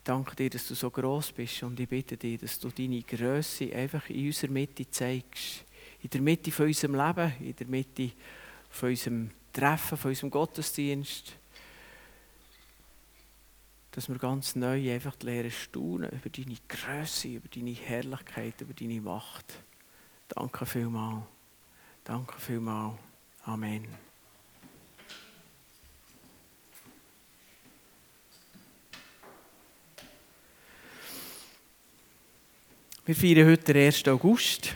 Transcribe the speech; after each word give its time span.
Ich 0.00 0.04
danke 0.04 0.34
dir, 0.34 0.48
dass 0.48 0.66
du 0.66 0.74
so 0.74 0.90
groß 0.90 1.32
bist 1.32 1.62
und 1.62 1.78
ich 1.78 1.86
bitte 1.86 2.16
dich, 2.16 2.40
dass 2.40 2.58
du 2.58 2.70
deine 2.70 3.02
Größe 3.02 3.70
einfach 3.74 4.08
in 4.08 4.28
unserer 4.28 4.50
Mitte 4.50 4.90
zeigst. 4.90 5.66
In 6.02 6.08
der 6.08 6.22
Mitte 6.22 6.50
von 6.50 6.68
unserem 6.68 6.94
Leben, 6.94 7.32
in 7.38 7.54
der 7.54 7.66
Mitte 7.66 8.12
von 8.70 8.88
unserem 8.88 9.30
Treffen, 9.52 9.98
von 9.98 10.08
unserem 10.08 10.30
Gottesdienst. 10.30 11.36
Dass 13.90 14.08
wir 14.08 14.16
ganz 14.16 14.56
neu 14.56 14.90
einfach 14.90 15.20
lernen 15.20 15.50
staunen 15.50 16.08
über 16.08 16.30
deine 16.30 16.56
Größe, 16.66 17.28
über 17.28 17.48
deine 17.48 17.72
Herrlichkeit, 17.72 18.58
über 18.62 18.72
deine 18.72 19.02
Macht. 19.02 19.52
Danke 20.28 20.64
vielmals. 20.64 21.24
Danke 22.04 22.40
vielmals. 22.40 22.96
Amen. 23.44 24.09
Wir 33.10 33.16
feiern 33.16 33.50
heute 33.50 33.72
den 33.72 33.86
1. 33.86 34.06
August. 34.06 34.68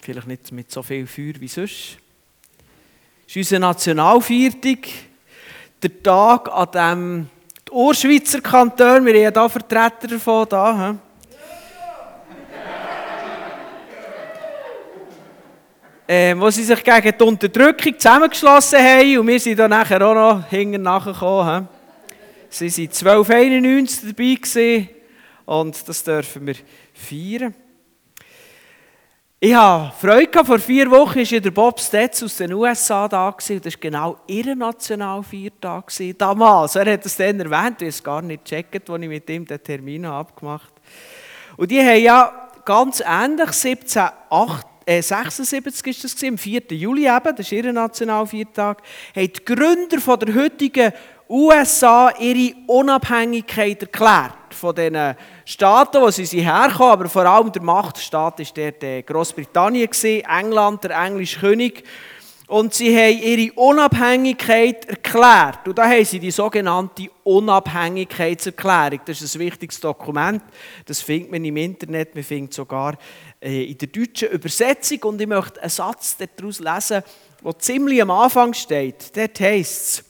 Vielleicht 0.00 0.26
nicht 0.26 0.50
mit 0.50 0.72
so 0.72 0.82
viel 0.82 1.06
Feuer 1.06 1.34
wie 1.38 1.46
sonst. 1.46 1.96
Es 3.24 3.28
ist 3.28 3.36
unsere 3.36 3.60
Nationalviertag. 3.60 4.78
Der 5.80 6.02
Tag, 6.02 6.48
an 6.52 6.70
dem 6.74 7.30
die 7.68 7.70
Urschweizer 7.70 8.40
Kantone, 8.40 9.06
wir 9.06 9.26
haben 9.26 9.32
hier 9.32 9.48
Vertreter 9.48 10.08
davon, 10.08 10.46
da, 10.48 10.96
äh, 16.08 16.34
wo 16.36 16.50
sie 16.50 16.64
sich 16.64 16.82
gegen 16.82 17.14
die 17.16 17.24
Unterdrückung 17.24 17.96
zusammengeschlossen 17.96 18.80
haben 18.80 19.18
und 19.18 19.28
wir 19.28 19.38
sind 19.38 19.58
nachher 19.58 20.04
auch 20.04 20.14
noch 20.14 20.48
hinten 20.48 20.82
nachgekommen. 20.82 21.68
Sie 22.50 22.66
waren 23.04 23.22
1291 23.22 24.16
dabei 24.16 24.88
und 25.46 25.88
das 25.88 26.02
dürfen 26.02 26.44
wir 26.48 26.56
feiern. 26.92 27.54
Ich 29.44 29.54
habe 29.54 29.92
Freude. 30.00 30.44
Vor 30.44 30.58
vier 30.60 30.88
Wochen 30.90 31.18
war 31.18 31.40
der 31.40 31.50
Bob 31.50 31.80
Stetz 31.80 32.22
aus 32.22 32.36
den 32.36 32.52
USA 32.52 33.08
da 33.08 33.28
und 33.28 33.40
das 33.48 33.50
war 33.50 33.80
genau 33.80 34.16
ihr 34.28 34.54
Nationalviertag 34.54 35.92
damals. 36.16 36.76
Er 36.76 36.92
hat 36.92 37.04
es 37.04 37.16
dann 37.16 37.40
erwähnt, 37.40 37.82
ich 37.82 37.86
habe 37.86 37.88
es 37.88 38.04
gar 38.04 38.22
nicht 38.22 38.44
gecheckt, 38.44 38.88
als 38.88 39.02
ich 39.02 39.08
mit 39.08 39.28
ihm 39.28 39.44
den 39.44 39.60
Termin 39.60 40.06
abgemacht 40.06 40.70
habe. 40.70 41.56
Und 41.56 41.72
die 41.72 41.80
haben 41.80 42.00
ja 42.00 42.50
ganz 42.64 43.00
ähnlich 43.00 43.48
1778 43.48 44.72
äh, 44.84 45.02
76 45.02 45.86
ist 45.86 46.04
das 46.04 46.28
am 46.28 46.38
4. 46.38 46.62
Juli 46.70 47.06
eben, 47.06 47.36
das 47.36 47.40
ist 47.40 47.52
ihr 47.52 47.72
Nationalviertag, 47.72 48.82
haben 49.14 49.32
die 49.32 49.44
Gründer 49.44 50.16
der 50.16 50.34
heutigen 50.34 50.92
USA 51.28 52.12
ihre 52.18 52.54
Unabhängigkeit 52.66 53.82
erklärt 53.82 54.34
von 54.52 54.74
den 54.74 55.16
Staaten, 55.44 56.00
wo 56.00 56.10
sie 56.10 56.24
herkommen, 56.42 56.92
aber 56.92 57.08
vor 57.08 57.26
allem 57.26 57.50
der 57.52 57.62
Machtstaat 57.62 58.38
war 58.38 58.46
dort 58.54 58.82
äh, 58.82 59.02
Großbritannien, 59.02 59.88
England, 60.28 60.84
der 60.84 60.96
englische 60.96 61.40
König. 61.40 61.84
Und 62.52 62.74
sie 62.74 62.94
haben 62.94 63.18
ihre 63.22 63.52
Unabhängigkeit 63.54 64.84
erklärt. 64.84 65.66
Und 65.66 65.78
da 65.78 65.88
haben 65.88 66.04
sie 66.04 66.18
die 66.18 66.30
sogenannte 66.30 67.08
Unabhängigkeitserklärung. 67.24 69.00
Das 69.06 69.22
ist 69.22 69.36
ein 69.36 69.40
wichtiges 69.40 69.80
Dokument. 69.80 70.42
Das 70.84 71.00
findet 71.00 71.30
man 71.30 71.42
im 71.46 71.56
Internet. 71.56 72.14
Man 72.14 72.22
findet 72.22 72.52
sogar 72.52 72.98
äh, 73.40 73.70
in 73.70 73.78
der 73.78 73.88
deutschen 73.88 74.28
Übersetzung. 74.28 74.98
Und 75.04 75.20
ich 75.22 75.26
möchte 75.26 75.62
einen 75.62 75.70
Satz 75.70 76.18
daraus 76.18 76.60
lesen, 76.60 77.02
der 77.42 77.58
ziemlich 77.58 78.02
am 78.02 78.10
Anfang 78.10 78.52
steht. 78.52 79.16
Dort 79.16 79.40
heißt 79.40 80.00
es, 80.00 80.04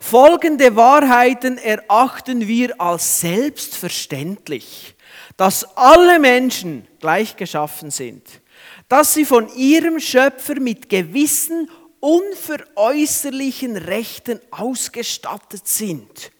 Folgende 0.00 0.76
Wahrheiten 0.76 1.58
erachten 1.58 2.46
wir 2.46 2.80
als 2.80 3.20
selbstverständlich, 3.20 4.94
dass 5.36 5.76
alle 5.76 6.18
Menschen 6.18 6.86
gleich 7.00 7.36
geschaffen 7.36 7.90
sind, 7.90 8.40
dass 8.88 9.14
sie 9.14 9.24
von 9.24 9.48
ihrem 9.56 10.00
Schöpfer 10.00 10.60
mit 10.60 10.88
gewissen 10.88 11.68
unveräußerlichen 12.00 13.76
Rechten 13.76 14.40
ausgestattet 14.50 15.66
sind, 15.66 16.30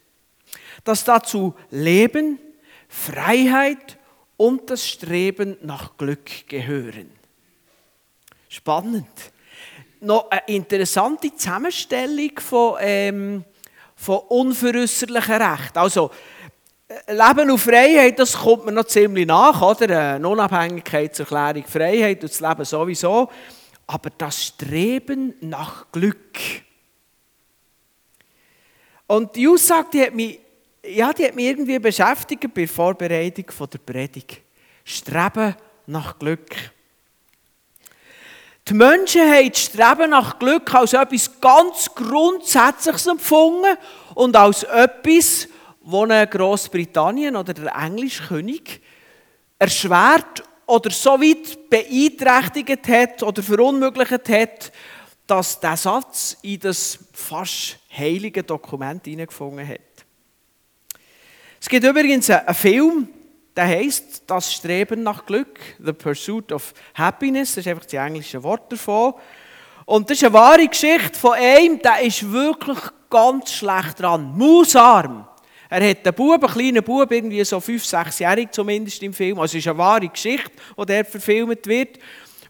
dass 0.85 1.05
dazu 1.05 1.55
Leben, 1.71 2.39
Freiheit 2.89 3.99
und 4.37 4.71
das 4.71 4.89
Streben 4.89 5.57
nach 5.63 5.97
Glück 5.97 6.49
gehören. 6.49 7.11
Spannend 8.49 9.09
noch 10.01 10.31
eine 10.31 10.43
interessante 10.47 11.35
Zusammenstellung 11.35 12.39
von, 12.39 12.77
ähm, 12.81 13.45
von 13.97 14.19
unveräußerlichen 14.29 15.43
Rechten. 15.43 15.79
Also, 15.79 16.11
äh, 16.89 17.13
Leben 17.13 17.51
und 17.51 17.59
Freiheit, 17.59 18.19
das 18.19 18.37
kommt 18.37 18.67
mir 18.67 18.73
noch 18.73 18.85
ziemlich 18.85 19.27
nach, 19.27 19.61
oder? 19.61 20.15
Eine 20.15 20.29
Unabhängigkeitserklärung, 20.29 21.65
Freiheit 21.65 22.23
und 22.23 22.31
das 22.31 22.41
Leben 22.41 22.65
sowieso. 22.65 23.29
Aber 23.87 24.11
das 24.17 24.47
Streben 24.47 25.35
nach 25.41 25.91
Glück. 25.91 26.39
Und 29.07 29.35
die 29.35 29.49
Aussage, 29.49 29.89
die 29.93 30.03
hat 30.03 30.15
mich, 30.15 30.39
ja, 30.85 31.13
die 31.13 31.25
hat 31.27 31.35
mich 31.35 31.47
irgendwie 31.47 31.79
beschäftigt 31.79 32.43
bei 32.43 32.63
der 32.63 32.69
Vorbereitung 32.69 33.47
der 33.73 33.79
Predigt. 33.79 34.43
Streben 34.85 35.55
nach 35.87 36.19
Glück. 36.19 36.55
Die 38.69 38.75
Menschen 38.75 39.23
haben 39.23 39.49
das 39.49 39.63
Streben 39.63 40.11
nach 40.11 40.39
Glück 40.39 40.75
als 40.75 40.93
etwas 40.93 41.41
ganz 41.41 41.89
Grundsätzliches 41.95 43.07
empfunden 43.07 43.79
und 44.15 44.37
als 44.37 44.63
etwas, 44.65 45.49
das 45.81 46.31
Großbritannien 46.31 47.35
oder 47.35 47.55
der 47.55 47.75
englische 47.75 48.27
König 48.27 48.83
erschwert 49.59 50.43
oder 50.67 50.91
so 50.91 51.13
weit 51.13 51.71
beeinträchtigt 51.71 52.89
hat 52.89 53.23
oder 53.23 53.43
verunmöglicht 53.43 54.29
hat, 54.29 54.73
dass 55.27 55.59
der 55.61 55.77
Satz 55.79 56.37
in 56.43 56.61
das 56.61 56.99
fast 57.15 57.79
heilige 57.97 58.43
Dokument 58.43 59.03
hineingefunden 59.07 59.67
hat. 59.67 59.81
Es 61.59 61.69
gibt 61.71 61.87
übrigens 61.87 62.29
einen 62.29 62.55
Film, 62.55 63.09
der 63.59 63.67
heißt 63.67 64.23
das 64.29 64.53
Streben 64.53 65.03
nach 65.03 65.27
Glück, 65.27 65.59
the 65.85 65.93
pursuit 65.93 66.53
of 66.53 66.73
happiness, 66.95 67.57
das 67.57 67.67
ist 67.67 67.69
einfach 67.69 67.87
das 67.87 67.95
englische 67.95 68.41
Wort 68.45 68.71
davon. 68.71 69.15
Und 69.85 70.09
das 70.09 70.19
ist 70.19 70.25
eine 70.25 70.33
wahre 70.33 70.69
Geschichte 70.69 71.19
von 71.19 71.33
einem, 71.33 71.83
der 71.83 72.03
ist 72.03 72.31
wirklich 72.31 72.79
ganz 73.11 73.53
schlecht 73.53 73.99
dran, 73.99 74.33
mausarm. 74.39 75.27
Er 75.69 75.91
hat 75.91 76.07
einen 76.07 76.15
Bub, 76.15 76.45
einen 76.45 76.53
kleinen 76.53 76.85
Bub, 76.85 77.11
irgendwie 77.11 77.43
so 77.43 77.59
fünf, 77.59 77.85
sechsjährig 77.85 78.53
zumindest 78.53 79.03
im 79.03 79.13
Film. 79.13 79.41
Also 79.41 79.59
es 79.59 79.65
ist 79.65 79.69
eine 79.69 79.79
wahre 79.79 80.09
Geschichte, 80.09 80.53
die 80.79 80.87
dort 80.87 81.09
verfilmt 81.09 81.67
wird. 81.67 81.97
Die 81.97 82.01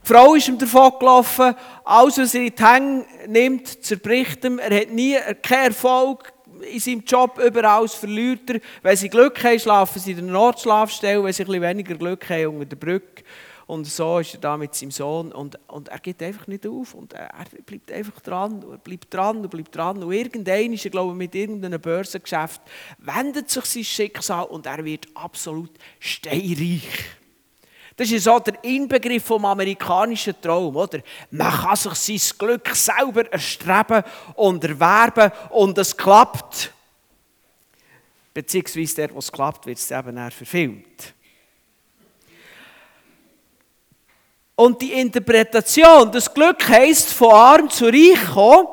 Frau 0.02 0.34
ist 0.34 0.48
ihm 0.48 0.58
davon 0.58 0.92
gelaufen, 0.98 1.54
alles, 1.86 2.18
was 2.18 2.34
er 2.34 2.42
in 2.42 2.54
die 2.54 2.62
Hänge 2.62 3.06
nimmt, 3.26 3.82
zerbricht 3.82 4.44
ihm. 4.44 4.58
Er 4.58 4.82
hat 4.82 4.90
nie 4.90 5.16
keinen 5.40 5.68
Erfolg, 5.68 6.34
in 6.62 6.80
seinem 6.80 7.02
Job 7.04 7.38
überall 7.44 7.88
verliert 7.88 8.50
er. 8.50 8.60
Wenn 8.82 8.96
sie 8.96 9.08
Glück 9.08 9.42
haben, 9.44 9.58
schlafen 9.58 10.00
sie 10.00 10.12
in 10.12 10.18
der 10.18 10.26
Nordschlafstelle. 10.26 11.22
Wenn 11.22 11.32
sie 11.32 11.44
ein 11.44 11.62
weniger 11.62 11.94
Glück 11.94 12.28
haben, 12.30 12.56
unter 12.56 12.66
der 12.66 12.76
Brücke. 12.76 13.24
Und 13.66 13.86
so 13.86 14.18
ist 14.18 14.32
er 14.32 14.40
da 14.40 14.56
mit 14.56 14.74
seinem 14.74 14.90
Sohn. 14.90 15.30
Und, 15.30 15.58
und 15.68 15.88
er 15.88 15.98
geht 15.98 16.22
einfach 16.22 16.46
nicht 16.46 16.66
auf. 16.66 16.94
Und 16.94 17.12
er, 17.12 17.26
er 17.26 17.62
bleibt 17.66 17.92
einfach 17.92 18.20
dran. 18.20 18.64
Er 18.70 18.78
bleibt 18.78 19.12
dran 19.12 19.36
und 19.38 19.50
bleibt 19.50 19.76
dran. 19.76 20.02
Und 20.02 20.10
irgendwann 20.10 20.72
ist 20.72 20.86
er, 20.86 20.90
glaube 20.90 21.12
ich, 21.12 21.18
mit 21.18 21.34
irgendeinem 21.34 21.80
Börsengeschäft, 21.80 22.62
wendet 22.98 23.50
sich 23.50 23.64
sein 23.66 23.84
Schicksal 23.84 24.46
und 24.46 24.64
er 24.64 24.82
wird 24.84 25.06
absolut 25.14 25.70
steinreich. 26.00 26.88
Das 27.98 28.12
ist 28.12 28.22
so 28.22 28.38
der 28.38 28.62
Inbegriff 28.62 29.24
vom 29.24 29.44
amerikanischen 29.44 30.40
Traum, 30.40 30.76
oder? 30.76 31.00
Man 31.32 31.50
kann 31.50 31.74
sich 31.74 32.20
sein 32.20 32.38
Glück 32.38 32.68
selber 32.68 33.26
erstreben 33.32 34.04
und 34.36 34.62
erwerben 34.62 35.32
und 35.50 35.76
es 35.78 35.96
klappt. 35.96 36.72
Beziehungsweise 38.32 38.94
der, 38.94 39.12
wo 39.12 39.18
es 39.18 39.32
klappt, 39.32 39.66
wird 39.66 39.78
es 39.78 39.90
eben 39.90 40.16
eher 40.16 40.30
verfilmt. 40.30 41.12
Und 44.54 44.80
die 44.80 44.92
Interpretation, 44.92 46.12
das 46.12 46.32
Glück 46.32 46.68
heisst, 46.68 47.12
von 47.12 47.32
arm 47.32 47.68
zu 47.68 47.86
reich 47.86 48.30
kommen, 48.32 48.68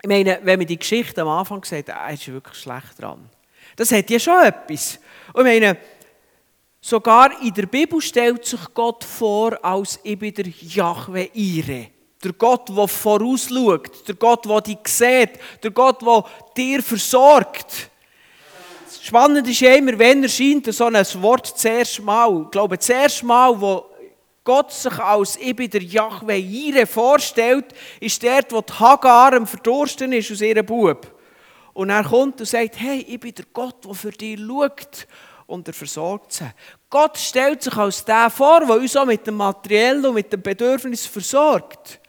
ich 0.00 0.08
meine, 0.08 0.38
wenn 0.44 0.60
man 0.60 0.68
die 0.68 0.78
Geschichte 0.78 1.22
am 1.22 1.28
Anfang 1.28 1.64
sagt, 1.64 1.90
ah, 1.90 2.10
ist 2.10 2.28
wirklich 2.28 2.56
schlecht 2.56 3.00
dran. 3.00 3.28
Das 3.74 3.90
hat 3.90 4.08
ja 4.08 4.20
schon 4.20 4.44
etwas. 4.44 5.00
Und 5.32 5.44
ich 5.44 5.60
meine, 5.60 5.76
Sogar 6.80 7.42
in 7.42 7.52
der 7.52 7.66
Bibel 7.66 8.00
stellt 8.00 8.44
sich 8.44 8.60
Gott 8.72 9.02
vor 9.02 9.58
als 9.64 9.98
ich 10.04 10.18
der 10.18 10.46
Yahweh 10.46 11.30
Ire. 11.34 11.88
Der 12.22 12.32
Gott, 12.32 12.68
der 12.68 12.88
vorausschaut, 12.88 14.08
der 14.08 14.14
Gott, 14.14 14.44
der 14.44 14.60
dich 14.60 14.78
sieht, 14.86 15.30
der 15.62 15.70
Gott, 15.70 16.02
der 16.02 16.24
dir 16.56 16.82
versorgt. 16.82 17.90
Spannend 19.02 19.46
ist 19.48 19.60
ja 19.60 19.74
immer, 19.74 19.98
wenn 19.98 20.22
erscheint 20.22 20.72
so 20.72 20.86
ein 20.86 20.94
Wort 20.94 21.46
zuerst 21.46 22.02
mal. 22.02 22.42
Ich 22.42 22.50
glaube, 22.50 22.78
zuerst 22.78 23.22
mal, 23.22 23.60
wo 23.60 23.86
Gott 24.42 24.72
sich 24.72 24.98
als 24.98 25.36
ich 25.36 25.54
der 25.70 25.82
Yahweh 25.82 26.40
Ire 26.40 26.86
vorstellt, 26.86 27.66
ist 28.00 28.22
der, 28.22 28.44
wo 28.50 28.60
die 28.60 28.72
Hagar 28.72 29.34
am 29.34 29.46
Verdursten 29.46 30.12
ist 30.12 30.32
aus 30.32 30.40
ihrem 30.40 30.64
Bub. 30.64 31.06
Und 31.74 31.90
er 31.90 32.02
kommt 32.02 32.40
und 32.40 32.46
sagt, 32.46 32.80
hey, 32.80 33.04
ich 33.06 33.20
bin 33.20 33.34
der 33.34 33.44
Gott, 33.52 33.84
der 33.84 33.94
für 33.94 34.10
dich 34.10 34.40
schaut 34.40 35.06
und 35.48 35.66
er 35.66 35.74
versorgt 35.74 36.34
sie. 36.34 36.50
Gott 36.90 37.18
stellt 37.18 37.62
sich 37.62 37.76
als 37.76 38.04
der 38.04 38.30
vor, 38.30 38.60
der 38.60 38.76
uns 38.76 38.96
auch 38.96 39.06
mit 39.06 39.26
dem 39.26 39.36
Materiellen 39.36 40.04
und 40.04 40.14
mit 40.14 40.32
dem 40.32 40.42
Bedürfnis 40.42 41.06
versorgt. 41.06 42.00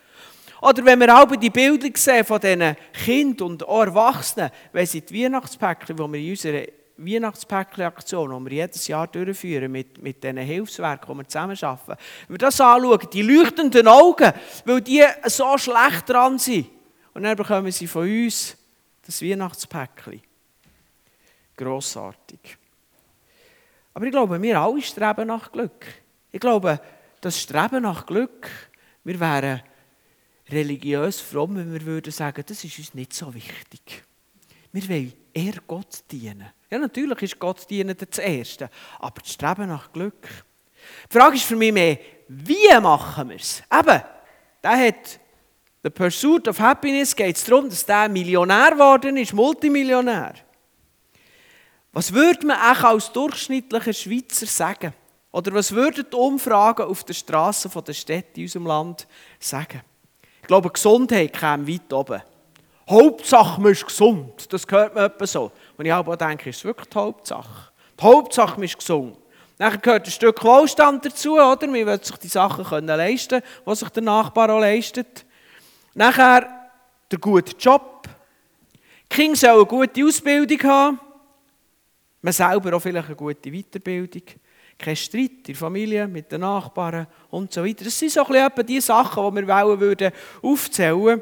Oder 0.62 0.83
wenn 0.83 1.00
wir 1.00 1.18
auch 1.18 1.33
die 1.38 1.50
Bilder 1.50 1.88
sehen 1.95 2.25
von 2.25 2.39
diesen 2.39 2.75
Kindern 3.06 3.47
und 3.47 3.68
auch 3.68 3.83
Erwachsenen, 3.83 4.51
wenn 4.74 4.86
sie 4.86 5.01
die 5.01 5.24
Weihnachtspäckchen, 5.24 5.95
die 5.95 6.03
wir 6.03 6.19
in 6.19 6.30
unserer 6.31 6.63
Weihnachtspäckchen-Aktion, 6.97 8.44
die 8.44 8.51
wir 8.51 8.57
jedes 8.57 8.86
Jahr 8.89 9.07
durchführen, 9.07 9.71
mit, 9.71 10.03
mit 10.03 10.21
diesen 10.21 10.38
Hilfswerken, 10.38 11.13
die 11.13 11.18
wir 11.19 11.27
zusammen 11.30 11.57
arbeiten, 11.62 12.03
wenn 12.27 12.33
wir 12.33 12.38
das 12.39 12.59
anschauen, 12.59 13.07
die 13.13 13.21
leuchtenden 13.21 13.88
Augen, 13.88 14.33
weil 14.65 14.81
die 14.81 15.06
so 15.27 15.57
schlecht 15.57 16.09
dran 16.09 16.38
sind. 16.38 16.68
Und 17.13 17.24
dann 17.24 17.38
bekommen 17.38 17.71
sie 17.71 17.88
von 17.88 18.01
uns 18.01 18.57
das 19.06 19.21
Weihnachtspäckchen. 19.21 20.21
Grossartig. 21.56 22.59
Aber 23.94 24.06
ich 24.06 24.12
glaube, 24.12 24.41
wir 24.41 24.59
alle 24.59 24.81
streben 24.81 25.27
nach 25.27 25.51
Glück. 25.51 25.86
Ich 26.31 26.39
glaube, 26.39 26.80
das 27.21 27.39
Streben 27.39 27.83
nach 27.83 28.06
Glück, 28.06 28.50
wir 29.03 29.19
wären 29.19 29.62
religiös 30.50 31.19
fromm, 31.19 31.57
wenn 31.57 31.74
wir 31.74 31.86
würden 31.86 32.12
sagen, 32.12 32.44
das 32.45 32.63
ist 32.63 32.77
uns 32.80 32.94
nicht 32.94 33.13
so 33.13 33.33
wichtig. 33.33 34.03
Wir 34.71 34.88
wollen 34.88 35.13
eher 35.33 35.56
Gott 35.68 36.03
dienen. 36.12 36.50
Ja, 36.69 36.77
natürlich 36.77 37.21
ist 37.24 37.39
Gott 37.39 37.69
dienen 37.69 37.95
das 37.97 38.19
Erste, 38.19 38.69
aber 39.00 39.21
das 39.21 39.33
Streben 39.33 39.68
nach 39.68 39.92
Glück. 39.92 40.27
Die 41.12 41.18
Frage 41.18 41.35
ist 41.35 41.45
für 41.45 41.56
mich 41.56 41.74
mehr, 41.74 41.97
wie 42.27 42.80
machen 42.80 43.30
wir 43.30 43.35
es? 43.38 43.63
Eben, 43.71 44.01
der 44.63 44.88
hat 44.88 45.19
The 45.81 45.89
Pursuit 45.89 46.47
of 46.47 46.59
Happiness 46.59 47.15
geht 47.15 47.38
es 47.38 47.44
darum, 47.45 47.69
dass 47.69 47.85
der 47.85 48.09
Millionär 48.09 48.71
geworden 48.71 49.18
ist, 49.18 49.33
Multimillionär. 49.33 50.33
Was 51.91 52.13
würde 52.13 52.45
man 52.45 52.57
auch 52.57 52.83
als 52.83 53.12
durchschnittlicher 53.12 53.94
Schweizer 53.94 54.45
sagen? 54.45 54.94
Oder 55.31 55.53
was 55.53 55.71
würden 55.71 56.06
die 56.12 56.15
Umfragen 56.15 56.86
auf 56.86 57.03
den 57.03 57.15
Straßen 57.15 57.71
der 57.83 57.94
Städte 57.94 58.39
in 58.39 58.44
unserem 58.44 58.68
Land 58.68 59.07
sagen? 59.39 59.81
Ich 60.41 60.47
glaube, 60.47 60.69
Gesundheit 60.69 61.33
käme 61.33 61.68
weit 61.68 61.94
oben. 61.94 62.21
Hauptsache, 62.89 63.62
man 63.62 63.71
ist 63.71 63.86
gesund. 63.86 64.51
Das 64.51 64.65
hört 64.69 64.95
man 64.95 65.06
etwa 65.06 65.27
so. 65.27 65.51
Und 65.77 65.86
ich 65.86 65.94
auch 65.94 66.15
denke, 66.15 66.50
ist 66.50 66.57
es 66.57 66.65
wirklich 66.65 66.89
die 66.89 66.97
Hauptsache? 66.97 67.71
Die 68.00 68.03
Hauptsache, 68.03 68.56
man 68.56 68.63
ist 68.63 68.80
gesund. 68.80 69.15
Dann 69.59 69.80
gehört 69.80 70.07
ein 70.07 70.12
Stück 70.12 70.44
Wohlstand 70.44 71.06
dazu, 71.06 71.33
oder? 71.33 71.68
Man 71.68 71.85
will 71.85 72.03
sich 72.03 72.15
die 72.18 72.27
Sachen 72.27 72.63
können 72.63 72.88
leisten 72.88 73.42
die 73.68 73.75
sich 73.75 73.89
der 73.89 74.03
Nachbar 74.03 74.50
auch 74.50 74.59
leistet. 74.59 75.25
Nachher 75.94 76.71
der 77.12 77.19
gute 77.19 77.56
Job. 77.57 78.07
Die 79.12 79.15
Kinder 79.15 79.38
sollen 79.38 79.56
eine 79.56 79.65
gute 79.65 80.06
Ausbildung 80.06 80.63
haben. 80.63 81.00
Man 82.21 82.33
selber 82.33 82.75
auch 82.75 82.81
vielleicht 82.81 83.07
eine 83.07 83.16
gute 83.16 83.51
Weiterbildung. 83.51 84.24
Kein 84.77 84.95
Streit 84.95 85.31
in 85.31 85.44
der 85.44 85.56
Familie, 85.56 86.07
mit 86.07 86.31
den 86.31 86.42
Nachbarn 86.42 87.07
und 87.30 87.54
so 87.54 87.66
weiter. 87.66 87.83
Das 87.83 88.00
sind 88.00 88.12
so 88.12 88.25
ein 88.25 88.50
bisschen 88.50 88.66
die 88.66 88.81
Sachen, 88.81 89.36
die 89.36 89.42
wir 89.42 89.48
wollen 89.48 89.80
würden 89.80 90.12
aufzählen. 90.42 91.21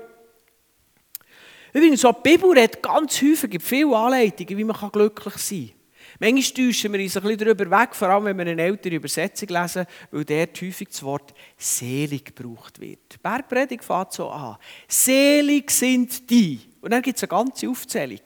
Übrigens, 1.74 2.02
so 2.02 2.12
die 2.12 2.30
Bibel 2.30 2.52
redet 2.52 2.82
ganz 2.82 3.22
häufig, 3.22 3.62
viele 3.62 3.96
Anleitungen, 3.96 4.58
wie 4.58 4.64
man 4.64 4.92
glücklich 4.92 5.36
sein 5.38 5.68
kann. 5.68 5.78
Manchmal 6.20 6.66
täuschen 6.66 6.94
wir 6.94 7.00
uns 7.00 7.18
ein 7.18 7.24
bisschen 7.24 7.38
darüber 7.38 7.80
weg, 7.80 7.94
vor 7.94 8.10
allem 8.10 8.26
wenn 8.26 8.38
wir 8.38 8.48
eine 8.48 8.62
ältere 8.62 8.96
Übersetzung 8.96 9.50
lesen, 9.50 9.86
weil 10.10 10.26
dort 10.26 10.62
häufig 10.62 10.88
das 10.90 11.04
Wort 11.04 11.34
selig 11.58 12.36
gebraucht 12.36 12.80
wird. 12.80 13.14
Die 13.14 13.18
Bergpredigt 13.18 13.84
fängt 13.84 14.14
so 14.14 14.30
an. 14.30 14.58
Selig 14.88 15.70
sind 15.70 16.30
die. 16.30 16.60
Und 16.82 16.92
dann 16.92 17.02
gibt 17.02 17.18
es 17.18 17.24
eine 17.24 17.30
ganze 17.30 17.70
Aufzählung. 17.70 18.22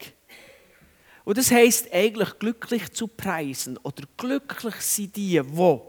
Und 1.24 1.38
das 1.38 1.52
heisst 1.52 1.94
eigentlich 1.94 2.40
glücklich 2.40 2.92
zu 2.92 3.08
preisen 3.08 3.78
oder 3.84 4.04
glücklich 4.18 4.76
sind 4.76 5.16
die, 5.16 5.42
wo. 5.56 5.88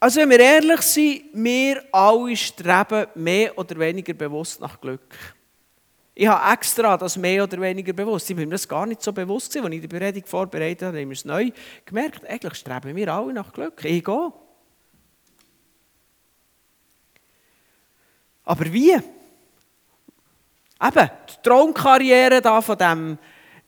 Also 0.00 0.20
wenn 0.20 0.30
wir 0.30 0.40
ehrlich 0.40 0.82
sind, 0.82 1.24
wir 1.32 1.82
alle 1.92 2.36
streben 2.36 3.06
mehr 3.14 3.56
oder 3.58 3.78
weniger 3.78 4.14
bewusst 4.14 4.60
nach 4.60 4.80
Glück. 4.80 5.16
Ich 6.14 6.26
habe 6.26 6.52
extra 6.52 6.96
das 6.96 7.16
mehr 7.16 7.44
oder 7.44 7.60
weniger 7.60 7.92
bewusst. 7.92 8.28
Ich 8.28 8.36
bin 8.36 8.48
mir 8.48 8.54
das 8.54 8.68
gar 8.68 8.86
nicht 8.86 9.02
so 9.02 9.12
bewusst 9.12 9.52
gewesen, 9.52 9.66
als 9.66 9.74
ich 9.74 9.80
die 9.80 9.88
Predigt 9.88 10.28
vorbereitet 10.28 10.88
habe, 10.88 11.00
habe 11.00 11.12
ich 11.12 11.18
es 11.18 11.24
neu 11.24 11.50
gemerkt. 11.84 12.26
Eigentlich 12.26 12.54
streben 12.54 12.94
wir 12.94 13.12
alle 13.12 13.32
nach 13.32 13.52
Glück. 13.52 13.84
Ich 13.84 14.04
gehe. 14.04 14.32
Aber 18.44 18.72
wie? 18.72 18.96
Eben, 20.80 21.10
die 21.28 21.42
Traumkarriere 21.42 22.40
da 22.40 22.60
von 22.60 22.78
dem, 22.78 23.18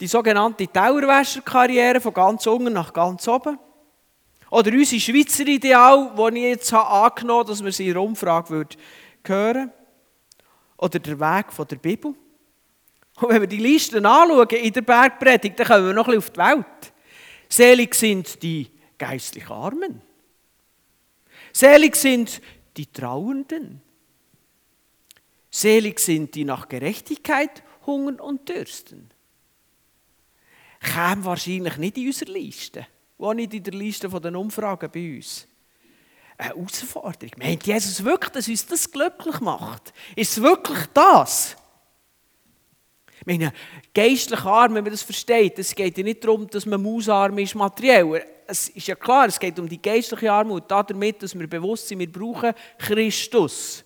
die 0.00 0.06
sogenannte 0.06 0.66
Dauerwäscherkarriere 0.66 2.00
von 2.00 2.14
ganz 2.14 2.46
unten 2.46 2.72
nach 2.72 2.92
ganz 2.92 3.26
oben. 3.26 3.58
Oder 4.50 4.72
unser 4.72 4.98
Schweizer 4.98 5.46
Ideal, 5.46 6.12
das 6.16 6.32
ich 6.32 6.42
jetzt 6.42 6.72
angenommen 6.72 7.40
habe, 7.40 7.48
dass 7.50 7.64
wir 7.64 7.72
sie 7.72 7.88
in 7.88 7.94
der 7.94 8.02
Umfrage 8.02 8.54
hören 8.54 8.68
würden. 9.24 9.72
Oder 10.76 10.98
der 10.98 11.20
Weg 11.20 11.52
von 11.52 11.66
der 11.68 11.76
Bibel. 11.76 12.14
Und 13.20 13.28
wenn 13.28 13.40
wir 13.42 13.48
die 13.48 13.58
Listen 13.58 14.06
anschauen 14.06 14.48
in 14.48 14.72
der 14.72 14.80
Bergpredigt, 14.80 15.58
dann 15.58 15.66
kommen 15.66 15.86
wir 15.86 15.92
noch 15.92 16.08
ein 16.08 16.14
bisschen 16.16 16.38
auf 16.38 16.56
die 16.56 16.56
Welt. 16.56 16.92
Selig 17.48 17.94
sind 17.94 18.42
die 18.42 18.70
geistlich 18.96 19.48
Armen. 19.50 20.00
Selig 21.52 21.96
sind 21.96 22.40
die 22.76 22.86
Trauernden. 22.86 23.82
Selig 25.50 25.98
sind 25.98 26.34
die 26.34 26.44
nach 26.44 26.68
Gerechtigkeit 26.68 27.62
hungern 27.84 28.20
und 28.20 28.48
dürsten. 28.48 29.10
Käme 30.80 31.24
wahrscheinlich 31.24 31.76
nicht 31.76 31.98
in 31.98 32.06
unserer 32.06 32.30
Liste, 32.30 32.86
auch 33.18 33.34
nicht 33.34 33.52
in 33.52 33.62
der 33.62 33.74
Liste 33.74 34.08
der 34.08 34.34
Umfragen 34.34 34.90
bei 34.90 35.16
uns. 35.16 35.46
Eine 36.38 36.54
Herausforderung. 36.54 37.32
Meint 37.36 37.66
Jesus 37.66 38.02
wirklich, 38.02 38.30
dass 38.30 38.48
uns 38.48 38.66
das 38.66 38.90
glücklich 38.90 39.40
macht? 39.40 39.92
Ist 40.16 40.32
es 40.32 40.42
wirklich 40.42 40.86
das? 40.94 41.56
Ich 43.18 43.26
meine, 43.26 43.52
geistlich 43.92 44.40
arm, 44.40 44.74
wenn 44.74 44.84
man 44.84 44.92
das 44.92 45.02
versteht, 45.02 45.58
es 45.58 45.74
geht 45.74 45.98
ja 45.98 46.04
nicht 46.04 46.24
darum, 46.24 46.48
dass 46.48 46.64
man 46.64 46.82
mausarm 46.82 47.36
ist 47.38 47.54
materiell. 47.54 48.24
Es 48.46 48.70
ist 48.70 48.86
ja 48.86 48.94
klar, 48.94 49.26
es 49.26 49.38
geht 49.38 49.58
um 49.58 49.68
die 49.68 49.80
geistliche 49.80 50.32
Armut, 50.32 50.64
damit, 50.70 51.22
dass 51.22 51.38
wir 51.38 51.46
bewusst 51.46 51.88
sind, 51.88 51.98
wir 51.98 52.10
brauchen 52.10 52.54
Christus. 52.78 53.84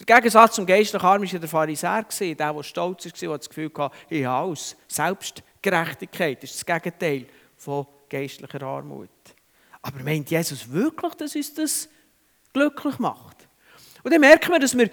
Der 0.00 0.16
Gegensatz 0.16 0.54
zum 0.54 0.64
geistlichen 0.64 1.04
Arm 1.04 1.22
war 1.22 1.38
der 1.38 1.48
Pharisäer, 1.48 2.06
der, 2.18 2.34
der 2.34 2.62
stolz 2.62 3.04
war, 3.04 3.12
der 3.12 3.38
das 3.38 3.48
Gefühl 3.48 3.70
hatte, 3.76 3.96
ich 4.08 4.24
habe 4.24 4.48
alles. 4.48 4.76
Selbstgerechtigkeit 4.88 6.42
ist 6.42 6.54
das 6.54 6.66
Gegenteil 6.66 7.26
von 7.56 7.86
geistlicher 8.08 8.62
Armut. 8.62 9.10
Aber 9.82 10.02
meint 10.02 10.30
Jesus 10.30 10.70
wirklich, 10.70 11.14
dass 11.14 11.36
uns 11.36 11.54
das 11.54 11.88
glücklich 12.52 12.98
macht? 12.98 13.48
Und 14.02 14.12
dann 14.12 14.20
merken 14.20 14.52
wir, 14.52 14.58
dass 14.58 14.76
wir 14.76 14.88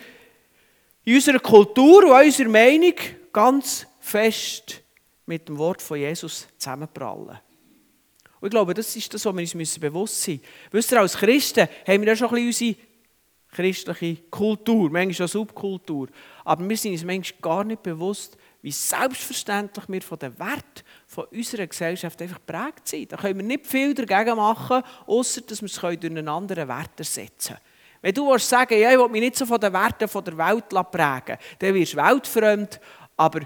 in 1.06 1.16
unserer 1.16 1.40
Kultur 1.40 2.04
und 2.04 2.26
unserer 2.26 2.50
Meinung 2.50 2.94
ganz 3.32 3.88
fest 4.00 4.82
mit 5.26 5.48
dem 5.48 5.58
Wort 5.58 5.82
von 5.82 5.98
Jesus 5.98 6.48
zusammenprallen. 6.58 7.40
Und 8.40 8.48
ich 8.48 8.52
glaube, 8.52 8.74
das 8.74 8.96
ist 8.96 9.14
das, 9.14 9.26
was 9.26 9.36
wir 9.36 9.60
uns 9.60 9.80
bewusst 9.80 10.22
sein 10.22 10.36
müssen. 10.36 10.72
Wisst 10.72 10.92
ihr, 10.92 11.00
als 11.00 11.18
Christen 11.18 11.68
haben 11.88 12.02
wir 12.02 12.10
ja 12.10 12.16
schon 12.16 12.28
ein 12.30 12.46
bisschen 12.46 12.76
unsere 12.76 12.87
christliche 13.58 14.22
Kultur, 14.30 14.90
manchmal 14.92 15.26
auch 15.26 15.32
Subkultur. 15.32 16.08
Aber 16.46 16.68
wir 16.68 16.78
sind 16.78 16.92
uns 16.92 17.04
manchmal 17.04 17.42
gar 17.42 17.64
nicht 17.64 17.84
bewusst, 17.84 18.38
wie 18.62 18.72
selbstverständlich 18.72 19.86
wir 19.88 20.02
von 20.02 20.20
den 20.20 20.38
Werten 20.38 20.84
von 21.06 21.26
unserer 21.26 21.68
Gesellschaft 21.68 22.22
einfach 22.22 22.40
geprägt 22.46 22.88
sind. 22.88 23.12
Da 23.12 23.18
können 23.18 23.40
wir 23.40 23.46
nicht 23.46 23.66
viel 23.66 23.94
dagegen 23.94 24.38
machen, 24.38 24.84
außer 25.06 25.42
dass 25.42 25.62
wir 25.62 25.68
es 25.68 25.80
durch 25.80 26.06
einen 26.06 26.28
anderen 26.28 26.68
Wert 26.68 26.92
ersetzen 26.98 27.56
können. 27.56 27.62
Wenn 28.02 28.14
du 28.14 28.30
willst 28.30 28.50
sagen, 28.50 28.80
ja, 28.80 28.92
ich 28.92 28.98
will 28.98 29.10
mich 29.10 29.22
nicht 29.22 29.36
so 29.36 29.46
von 29.46 29.60
den 29.60 29.74
Werten 29.74 30.08
der 30.08 30.38
Welt 30.38 30.70
prägen, 30.70 31.38
dann 31.60 31.74
wirst 31.74 31.94
du 31.94 31.98
weltfremd 31.98 32.80
aber 33.18 33.42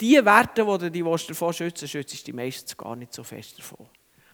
die 0.00 0.24
Werte, 0.24 0.64
die 0.64 1.02
du 1.02 1.14
dich 1.14 1.26
davon 1.26 1.52
schützen 1.52 1.86
schützt 1.86 2.26
du 2.26 2.32
meistens 2.32 2.76
gar 2.76 2.96
nicht 2.96 3.12
so 3.12 3.22
fest 3.22 3.58
davon. 3.58 3.86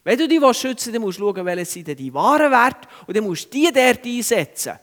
Wenn 0.05 0.19
du 0.19 0.29
dich 0.29 0.57
schützen 0.57 0.93
dann 0.93 1.03
musst 1.03 1.19
du 1.19 1.25
schauen, 1.25 1.45
welche 1.45 1.65
sind 1.65 1.99
die 1.99 2.15
wahren 2.15 2.53
Werte 2.53 2.89
und 3.09 3.17
dann 3.17 3.25
musst 3.25 3.53
du 3.53 3.59
die 3.59 3.73
dort 3.73 4.07
einsetzen. 4.07 4.79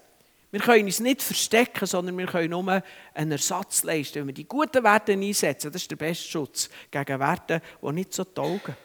Wir 0.54 0.60
können 0.60 0.86
uns 0.86 1.00
nicht 1.00 1.24
verstecken, 1.24 1.88
sondern 1.88 2.16
wir 2.16 2.28
können 2.28 2.52
nur 2.52 2.84
einen 3.16 3.32
Ersatz 3.32 3.82
leisten. 3.82 4.20
Wenn 4.20 4.28
wir 4.28 4.34
die 4.36 4.48
guten 4.48 4.84
Werte 4.84 5.14
einsetzen, 5.14 5.72
das 5.72 5.82
ist 5.82 5.90
der 5.90 5.96
beste 5.96 6.30
Schutz 6.30 6.70
gegen 6.92 7.20
Werte, 7.20 7.60
die 7.82 7.92
nicht 7.92 8.14
so 8.14 8.24
taugen. 8.24 8.78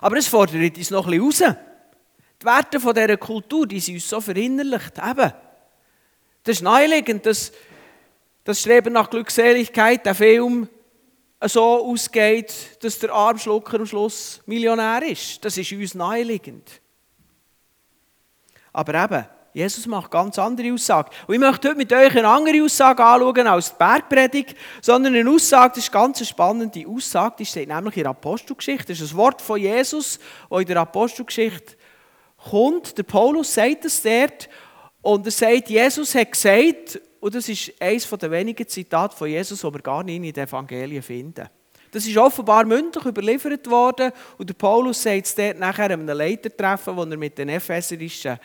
Aber 0.00 0.16
es 0.16 0.26
fordert 0.26 0.76
uns 0.76 0.90
noch 0.90 1.06
bisschen 1.06 1.22
raus. 1.22 1.56
Die 2.40 2.44
Werte 2.44 2.80
dieser 2.80 3.16
Kultur 3.18 3.68
die 3.68 3.78
sind 3.78 3.94
uns 3.94 4.08
so 4.08 4.20
verinnerlicht. 4.20 4.98
Eben. 4.98 5.32
Das 6.42 6.56
ist 6.56 6.62
naheliegend, 6.62 7.24
dass 7.24 7.52
das 8.42 8.60
Streben 8.62 8.94
nach 8.94 9.10
Glückseligkeit, 9.10 10.04
der 10.04 10.16
Film 10.16 10.68
so 11.40 11.86
ausgeht, 11.86 12.82
dass 12.82 12.98
der 12.98 13.12
Armschlucker 13.12 13.78
am 13.78 13.86
Schluss 13.86 14.42
Millionär 14.46 15.04
ist. 15.04 15.44
Das 15.44 15.56
ist 15.56 15.70
uns 15.70 15.94
naheliegend. 15.94 16.68
Aber 18.72 19.04
eben, 19.04 19.24
Jesus 19.54 19.86
macht 19.86 20.10
ganz 20.10 20.38
andere 20.38 20.72
Aussagen. 20.72 21.10
Und 21.26 21.34
ich 21.34 21.40
möchte 21.40 21.68
heute 21.68 21.76
mit 21.76 21.92
euch 21.92 22.16
eine 22.16 22.28
andere 22.28 22.62
Aussage 22.62 23.04
anschauen 23.04 23.46
als 23.46 23.70
die 23.70 23.76
Bergpredigt, 23.78 24.56
sondern 24.80 25.14
eine 25.14 25.28
Aussage, 25.28 25.74
das 25.74 25.84
ist 25.84 25.94
eine 25.94 26.04
ganz 26.04 26.26
spannende 26.26 26.86
Aussage, 26.88 27.36
die 27.40 27.46
steht 27.46 27.68
nämlich 27.68 27.96
in 27.98 28.04
der 28.04 28.10
Apostelgeschichte. 28.10 28.92
Das 28.92 29.00
ist 29.00 29.12
ein 29.12 29.16
Wort 29.18 29.42
von 29.42 29.60
Jesus, 29.60 30.18
das 30.48 30.60
in 30.60 30.66
der 30.66 30.78
Apostelgeschichte 30.78 31.76
kommt. 32.50 32.96
Der 32.96 33.02
Paulus 33.02 33.52
sagt 33.52 33.84
es 33.84 34.00
dort 34.00 34.48
und 35.02 35.26
er 35.26 35.32
sagt, 35.32 35.68
Jesus 35.68 36.14
hat 36.14 36.32
gesagt, 36.32 37.00
und 37.20 37.34
das 37.34 37.48
ist 37.48 37.72
eines 37.78 38.08
der 38.08 38.30
wenigen 38.30 38.66
Zitate 38.66 39.14
von 39.14 39.28
Jesus, 39.28 39.60
die 39.60 39.72
wir 39.72 39.80
gar 39.80 40.02
nicht 40.02 40.16
in 40.16 40.32
den 40.32 40.44
Evangelien 40.44 41.02
finden. 41.02 41.48
Das 41.92 42.06
ist 42.06 42.16
offenbar 42.16 42.64
mündlich 42.64 43.04
überliefert 43.04 43.68
worden 43.68 44.12
und 44.38 44.48
der 44.48 44.54
Paulus 44.54 45.02
sagt 45.02 45.26
es 45.26 45.34
dort 45.34 45.58
nachher 45.58 45.90
einem 45.90 46.06
Leitertreffen, 46.06 46.96
wo 46.96 47.02
er 47.02 47.18
mit 47.18 47.36
den 47.36 47.50
epheserischen 47.50 48.38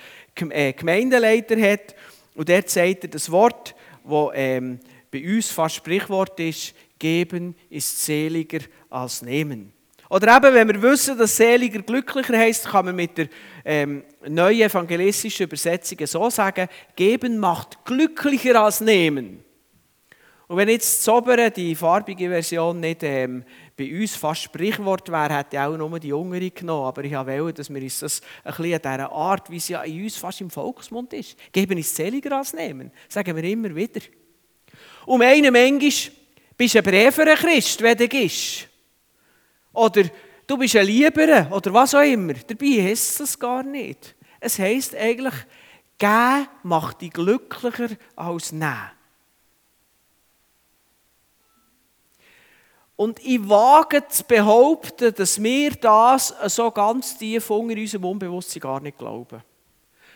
äh, 0.49 0.73
Gemeindeleiter 0.73 1.55
hat. 1.59 1.95
Und 2.35 2.49
dort 2.49 2.69
sagt 2.69 3.05
er 3.05 3.09
das 3.09 3.31
Wort, 3.31 3.73
das 4.03 4.29
ähm, 4.33 4.79
bei 5.09 5.23
uns 5.25 5.49
fast 5.49 5.75
Sprichwort 5.75 6.37
ist, 6.41 6.75
geben 6.99 7.55
ist 7.69 8.03
seliger 8.03 8.59
als 8.89 9.21
nehmen. 9.21 9.71
Oder 10.09 10.35
eben, 10.35 10.53
wenn 10.53 10.67
wir 10.67 10.81
wissen, 10.81 11.17
dass 11.17 11.37
seliger 11.37 11.81
glücklicher 11.81 12.37
heißt, 12.37 12.65
kann 12.65 12.83
man 12.83 12.97
mit 12.97 13.17
der 13.17 13.29
ähm, 13.63 14.03
neuen 14.27 14.59
evangelistischen 14.59 15.45
Übersetzung 15.45 16.05
so 16.05 16.29
sagen, 16.29 16.67
geben 16.97 17.39
macht 17.39 17.85
glücklicher 17.85 18.61
als 18.61 18.81
nehmen. 18.81 19.46
Und 20.47 20.55
wenn 20.55 20.69
jetzt 20.69 21.05
das 21.05 21.13
Obere, 21.13 21.51
die 21.51 21.75
farbige 21.75 22.29
Version, 22.29 22.79
nicht 22.79 23.03
ähm, 23.03 23.43
bei 23.75 23.99
uns 23.99 24.15
fast 24.15 24.43
Sprichwort 24.43 25.11
wäre, 25.11 25.37
hätte 25.37 25.57
ich 25.57 25.59
auch 25.59 25.75
nur 25.75 25.99
die 25.99 26.07
Jüngere 26.07 26.49
genommen. 26.49 26.87
Aber 26.87 27.03
ich 27.03 27.11
wollte, 27.11 27.55
dass 27.55 27.69
wir 27.69 27.81
uns 27.81 27.99
das 27.99 28.21
ein 28.45 28.51
bisschen 28.51 28.65
in 28.65 28.81
dieser 28.81 29.11
Art, 29.11 29.49
wie 29.49 29.57
es 29.57 29.67
ja 29.67 29.83
in 29.83 30.03
uns 30.03 30.15
fast 30.15 30.39
im 30.39 30.49
Volksmund 30.49 31.11
ist, 31.11 31.35
geben 31.51 31.77
ist 31.77 31.93
seliger 31.93 32.37
als 32.37 32.53
nehmen. 32.53 32.91
Sagen 33.09 33.35
wir 33.35 33.43
immer 33.43 33.75
wieder. 33.75 33.99
Um 35.05 35.21
einen 35.21 35.51
manchmal 35.51 35.91
bist 36.57 36.75
du 36.75 36.79
ein 36.79 36.83
breverer 36.83 37.35
Christ, 37.35 37.81
wenn 37.81 37.97
du 37.97 38.07
gehst. 38.07 38.69
Oder 39.73 40.03
du 40.47 40.57
bist 40.57 40.77
ein 40.77 40.85
Lieberer 40.85 41.51
oder 41.51 41.73
was 41.73 41.93
auch 41.93 42.01
immer. 42.01 42.33
Dabei 42.33 42.83
heisst 42.83 43.19
es 43.19 43.37
gar 43.37 43.63
nicht. 43.63 44.15
Es 44.39 44.57
heisst 44.59 44.95
eigentlich, 44.95 45.35
geben 45.97 46.47
macht 46.63 47.01
dich 47.01 47.11
glücklicher 47.11 47.89
als 48.15 48.53
nehmen. 48.53 48.96
Und 52.97 53.23
ich 53.23 53.47
wage 53.47 54.07
zu 54.07 54.23
behaupten, 54.23 55.13
dass 55.13 55.41
wir 55.41 55.71
das 55.71 56.33
so 56.47 56.71
ganz 56.71 57.15
tief 57.15 57.47
in 57.51 57.69
unserem 57.79 58.05
Unbewusstsein 58.05 58.61
gar 58.61 58.79
nicht 58.79 58.97
glauben. 58.97 59.43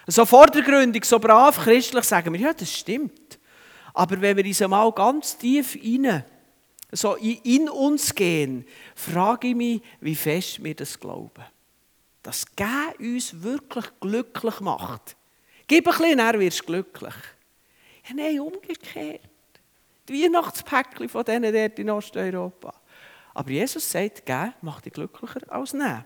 So 0.08 0.26
vordergründig, 0.26 1.06
so 1.06 1.20
brav 1.20 1.60
christlich 1.60 2.04
sagen 2.06 2.34
wir, 2.34 2.40
ja, 2.40 2.54
das 2.54 2.74
stimmt. 2.74 3.38
Aber 3.94 4.20
wenn 4.20 4.36
wir 4.36 4.44
uns 4.44 4.60
mal 4.62 4.92
ganz 4.94 5.38
tief 5.38 5.76
rein, 5.76 6.26
so 6.92 7.16
in 7.16 7.70
uns 7.70 8.16
gehen, 8.16 8.66
frage 8.96 9.50
ich 9.50 9.56
mich, 9.56 9.82
wie 10.00 10.16
fest 10.16 10.64
wir 10.64 10.74
das 10.74 11.00
glauben. 11.00 11.46
Dass 12.24 12.48
Gehen 12.56 13.14
uns 13.14 13.44
wirklich 13.44 13.86
glücklich 14.00 14.60
macht. 14.60 15.16
Gib 15.68 15.88
ein 15.88 15.98
bisschen, 15.98 16.18
dann 16.18 16.40
wirst 16.40 16.62
du 16.62 16.66
glücklich. 16.66 17.16
Ja, 18.08 18.16
nein, 18.16 18.40
umgekehrt 18.40 19.31
die 20.08 20.24
Weihnachtspäckchen 20.24 21.10
von 21.10 21.24
denen 21.24 21.53
dort 21.53 21.79
in 21.79 21.89
Osteuropa. 21.89 22.74
Aber 23.34 23.50
Jesus 23.50 23.89
sagt, 23.89 24.25
geben 24.25 24.53
macht 24.62 24.86
dich 24.86 24.93
glücklicher 24.93 25.41
als 25.51 25.74
nehmen. 25.74 26.05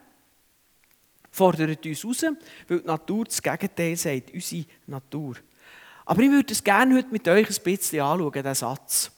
Fordert 1.32 1.86
uns 1.86 2.06
raus, 2.06 2.26
weil 2.68 2.80
die 2.80 2.88
Natur 2.88 3.26
das 3.26 3.42
Gegenteil 3.42 3.96
sagt, 3.96 4.34
unsere 4.34 4.66
Natur. 4.88 5.36
Aber 6.06 6.22
ich 6.22 6.30
würde 6.30 6.54
es 6.54 6.64
gerne 6.64 6.96
heute 6.96 7.10
mit 7.10 7.28
euch 7.28 7.50
ein 7.50 7.64
bisschen 7.64 8.02
anschauen, 8.02 8.32
diesen 8.32 8.56
Satz. 8.56 9.12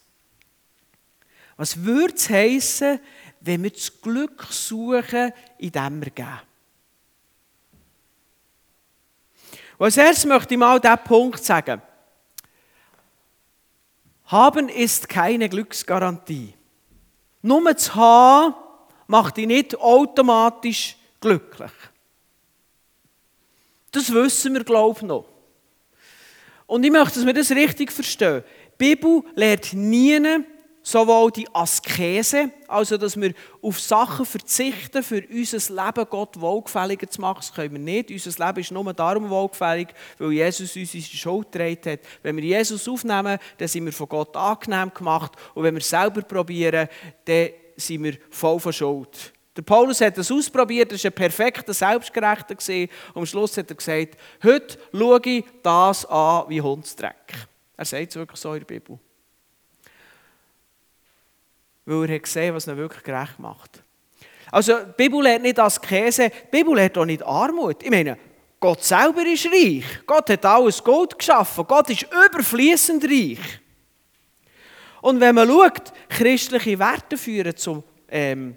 Was 1.58 1.84
würde 1.84 2.14
es 2.16 2.30
heissen, 2.30 3.00
wenn 3.42 3.64
wir 3.64 3.72
das 3.72 4.02
Glück 4.02 4.44
suchen, 4.50 5.32
indem 5.58 6.02
wir 6.04 6.12
geben? 6.12 6.42
Als 9.80 9.98
erstes 9.98 10.26
möchte 10.26 10.54
ich 10.54 10.60
mal 10.60 10.80
diesen 10.80 10.98
Punkt 11.04 11.44
sagen. 11.44 11.82
Haben 14.28 14.70
ist 14.70 15.10
keine 15.10 15.50
Glücksgarantie. 15.50 16.54
Nur 17.42 17.76
zu 17.78 17.96
haben 17.96 18.56
macht 19.08 19.38
dich 19.38 19.48
nicht 19.48 19.80
automatisch 19.80 20.98
glücklich. 21.20 21.72
Das 23.92 24.14
wissen 24.14 24.54
wir, 24.54 24.64
glaube 24.64 25.00
ich, 25.00 25.08
noch. 25.08 25.26
Und 26.66 26.84
ich 26.84 26.92
möchte, 26.92 27.16
dass 27.16 27.26
wir 27.26 27.34
das 27.34 27.52
richtig 27.52 27.92
verstehen. 27.92 28.44
Die 28.74 28.96
Bibel 28.96 29.24
lehrt 29.36 29.74
nie, 29.74 30.20
sowohl 30.88 31.32
die 31.32 31.54
Askese, 31.54 32.50
also 32.66 32.96
dass 32.96 33.20
wir 33.20 33.34
auf 33.62 33.78
Sachen 33.78 34.26
verzichten, 34.26 35.04
für 35.04 35.22
unser 35.30 35.86
Leben 35.86 36.10
Gott 36.10 36.40
wohlgefälliger 36.40 37.10
zu 37.10 37.20
machen. 37.20 37.40
Das 37.40 37.54
können 37.54 37.74
wir 37.74 37.80
nicht. 37.80 38.10
Unser 38.10 38.46
Leben 38.46 38.60
ist 38.62 38.72
nur 38.72 38.94
darum 38.94 39.30
wohlgefällig, 39.30 39.90
weil 40.18 40.32
Jesus 40.32 40.78
uns 40.78 40.96
unsere 40.96 41.18
Schuld 41.18 41.52
getragen 41.52 41.92
hat. 41.92 42.00
Wenn 42.24 42.38
wir 42.38 42.44
Jesus 42.44 42.88
aufnehmen, 42.88 43.38
dann 43.58 43.68
sind 43.68 43.84
wir 43.84 43.92
von 43.92 44.08
Gott 44.08 44.34
angenehm 44.38 44.94
gemacht. 44.94 45.34
Und 45.54 45.64
wenn 45.64 45.76
wir 45.76 45.82
es 45.82 45.90
selber 45.90 46.22
probieren, 46.22 46.88
dann 47.26 47.50
sind 47.76 48.04
wir 48.06 48.18
voll 48.30 48.60
von 48.60 48.72
Schuld. 48.72 49.34
Der 49.58 49.64
Paulus 49.64 50.00
hat 50.00 50.18
das 50.18 50.32
ausprobiert, 50.32 50.92
er 50.94 50.98
war 50.98 51.06
ein 51.06 51.14
perfekter 51.14 51.74
Selbstgerechter. 51.74 52.56
Und 52.56 52.90
am 53.14 53.26
Schluss 53.26 53.58
hat 53.58 53.70
er 53.70 53.76
gesagt, 53.76 54.16
heute 54.42 54.78
schaue 54.94 55.20
ich 55.26 55.46
das 55.62 56.06
an 56.06 56.46
wie 56.48 56.62
Hundsdreck. 56.62 57.34
Er 57.76 57.86
sagt 57.86 58.12
es 58.12 58.16
wirklich 58.16 58.40
so 58.40 58.54
in 58.54 58.60
der 58.60 58.66
Bibel 58.68 59.00
weil 61.88 62.10
er 62.10 62.16
hat 62.16 62.24
gesehen 62.24 62.54
was 62.54 62.68
ihn 62.68 62.78
wirklich 62.78 63.04
gerecht 63.04 63.40
macht. 63.40 63.84
Also, 64.52 64.78
die 64.78 64.94
Bibel 64.96 65.24
lehrt 65.24 65.42
nicht 65.42 65.60
als 65.60 65.82
Käse, 65.82 66.30
die 66.30 66.58
Bibel 66.58 66.76
lehrt 66.76 66.98
auch 66.98 67.06
nicht 67.06 67.24
Armut. 67.26 67.82
Ich 67.82 67.90
meine, 67.90 68.18
Gott 68.60 68.84
selber 68.84 69.26
ist 69.26 69.46
reich. 69.46 69.86
Gott 70.06 70.30
hat 70.30 70.46
alles 70.46 70.84
Gold 70.84 71.18
geschaffen. 71.18 71.66
Gott 71.68 71.90
ist 71.90 72.04
überfließend 72.04 73.04
reich. 73.04 73.40
Und 75.02 75.20
wenn 75.20 75.36
man 75.36 75.48
schaut, 75.48 75.94
christliche 76.10 76.80
Werte 76.80 77.18
führen 77.18 77.56
zum 77.56 77.84
ähm, 78.10 78.56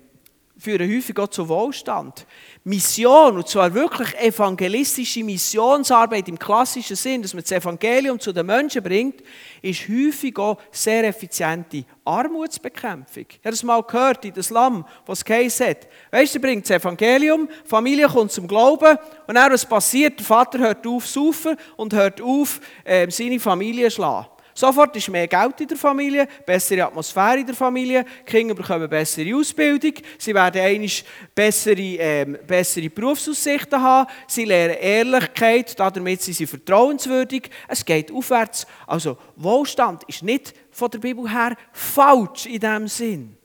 führen 0.61 0.95
häufig 0.95 1.19
auch 1.19 1.29
zu 1.29 1.49
Wohlstand. 1.49 2.27
Mission, 2.65 3.37
und 3.39 3.49
zwar 3.49 3.73
wirklich 3.73 4.15
evangelistische 4.19 5.25
Missionsarbeit 5.25 6.29
im 6.29 6.39
klassischen 6.39 6.97
Sinn, 6.97 7.23
dass 7.23 7.33
man 7.33 7.43
das 7.43 7.53
Evangelium 7.53 8.21
zu 8.21 8.33
den 8.33 8.45
Menschen 8.45 8.83
bringt, 8.83 9.23
ist 9.63 9.89
häufig 9.89 10.39
auch 10.39 10.59
sehr 10.71 11.05
effiziente 11.05 11.85
Armutsbekämpfung. 12.05 13.25
Ich 13.31 13.39
habe 13.39 13.51
das 13.51 13.63
mal 13.63 13.83
gehört 13.83 14.25
in 14.27 14.35
das 14.35 14.51
Lamm, 14.51 14.85
was 15.07 15.25
es 15.27 15.61
hat. 15.61 15.89
Weißt 16.11 16.35
du, 16.35 16.41
bringt 16.41 16.69
das 16.69 16.77
Evangelium, 16.77 17.49
Familie 17.65 18.09
kommt 18.09 18.31
zum 18.31 18.47
Glauben 18.47 18.99
und 19.27 19.35
dann, 19.35 19.51
was 19.51 19.65
passiert? 19.65 20.19
Der 20.19 20.27
Vater 20.27 20.59
hört 20.59 20.87
auf 20.87 21.07
zu 21.07 21.33
saufen 21.33 21.57
und 21.77 21.95
hört 21.95 22.21
auf, 22.21 22.61
äh, 22.85 23.11
seine 23.11 23.41
Familie 23.41 23.89
zu 23.89 23.97
schlagen. 23.97 24.29
Sofort 24.55 24.95
ist 24.97 25.09
mehr 25.09 25.29
Geld 25.29 25.61
in 25.61 25.69
der 25.69 25.77
Familie, 25.77 26.27
bessere 26.45 26.85
Atmosphäre 26.85 27.39
in 27.39 27.47
der 27.47 27.55
Familie, 27.55 28.05
die 28.05 28.31
Kinder 28.31 28.55
bekommen 28.55 28.89
bessere 28.89 29.35
Ausbildung, 29.35 29.95
sie 30.19 30.35
werden 30.35 30.61
eigentlich 30.61 31.05
bessere, 31.35 31.81
ähm, 31.81 32.39
bessere 32.47 32.91
Berufsaussichten 32.91 33.81
haben, 33.81 34.11
sie 34.27 34.45
lernen 34.45 34.77
Ehrlichkeit, 34.81 35.79
damit 35.79 36.23
sind 36.23 36.35
sie 36.35 36.47
vertrauenswürdig, 36.47 37.51
es 37.69 37.85
geht 37.85 38.11
aufwärts. 38.11 38.67
Also 38.87 39.17
Wohlstand 39.37 40.05
ist 40.05 40.23
nicht 40.23 40.55
von 40.71 40.91
der 40.91 40.99
Bibel 40.99 41.31
her 41.31 41.57
falsch 41.73 42.47
in 42.47 42.61
diesem 42.61 42.89
Sinn. 42.89 43.37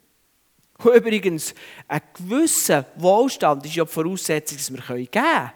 Übrigens, 0.83 1.53
ein 1.87 2.01
gewisser 2.13 2.85
Wohlstand 2.95 3.65
ist 3.65 3.75
ja 3.75 3.85
die 3.85 3.91
Voraussetzung, 3.91 4.57
dass 4.57 4.71
wir 4.71 4.81
geben 4.81 5.11
können. 5.11 5.51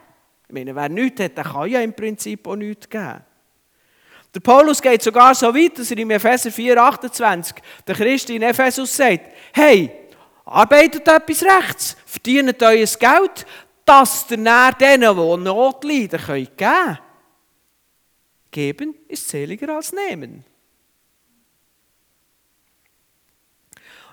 Ich 0.47 0.53
meine, 0.53 0.75
wer 0.75 0.89
nichts 0.89 1.21
hat, 1.21 1.37
der 1.37 1.43
kann 1.43 1.69
ja 1.69 1.81
im 1.81 1.93
Prinzip 1.93 2.47
auch 2.47 2.55
nichts 2.55 2.89
geben. 2.89 3.21
Der 4.33 4.39
Paulus 4.41 4.81
geht 4.81 5.01
sogar 5.01 5.33
so 5.33 5.53
weit, 5.53 5.79
dass 5.79 5.89
er 5.89 5.97
im 5.97 6.11
Epheser 6.11 6.51
4, 6.51 6.81
28 6.81 7.55
der 7.87 7.95
Christ 7.95 8.29
in 8.29 8.43
Ephesus 8.43 8.95
sagt, 8.95 9.33
hey, 9.53 9.91
arbeitet 10.45 11.07
etwas 11.07 11.43
rechts, 11.43 11.97
verdient 12.05 12.61
euer 12.61 12.85
Geld, 12.85 13.45
dass 13.85 14.29
ihr 14.29 14.37
näher 14.37 14.73
denen, 14.79 15.15
die 15.15 15.43
Not 15.43 15.83
leiden, 15.83 16.19
könnt 16.19 16.57
geben. 16.57 16.99
Geben 18.51 18.95
ist 19.07 19.27
seliger 19.27 19.75
als 19.75 19.93
nehmen. 19.93 20.43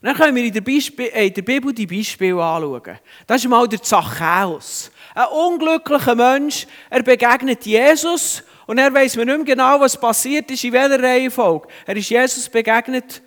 Und 0.00 0.08
dann 0.08 0.16
können 0.16 0.36
wir 0.36 0.44
in 0.44 0.52
der, 0.52 0.60
Beisp 0.60 1.00
äh, 1.00 1.26
in 1.26 1.34
der 1.34 1.42
Bibel 1.42 1.72
die 1.72 1.86
Beispiele 1.86 2.42
anschauen. 2.42 2.98
Das 3.26 3.42
ist 3.42 3.48
mal 3.48 3.66
der 3.66 3.82
Zachäus. 3.82 4.90
Ein 5.14 5.26
unglücklicher 5.28 6.14
Mensch, 6.14 6.66
er 6.90 7.02
begegnet 7.02 7.64
Jesus 7.64 8.42
und 8.66 8.78
er 8.78 8.92
weiß 8.92 9.16
man 9.16 9.26
nicht 9.26 9.36
mehr 9.36 9.44
genau, 9.44 9.80
was 9.80 9.98
passiert 9.98 10.50
ist, 10.50 10.64
in 10.64 10.72
welcher 10.72 11.02
Reihenfolge. 11.02 11.68
Er 11.86 11.96
ist 11.96 12.10
Jesus 12.10 12.48
begegnet 12.48 13.22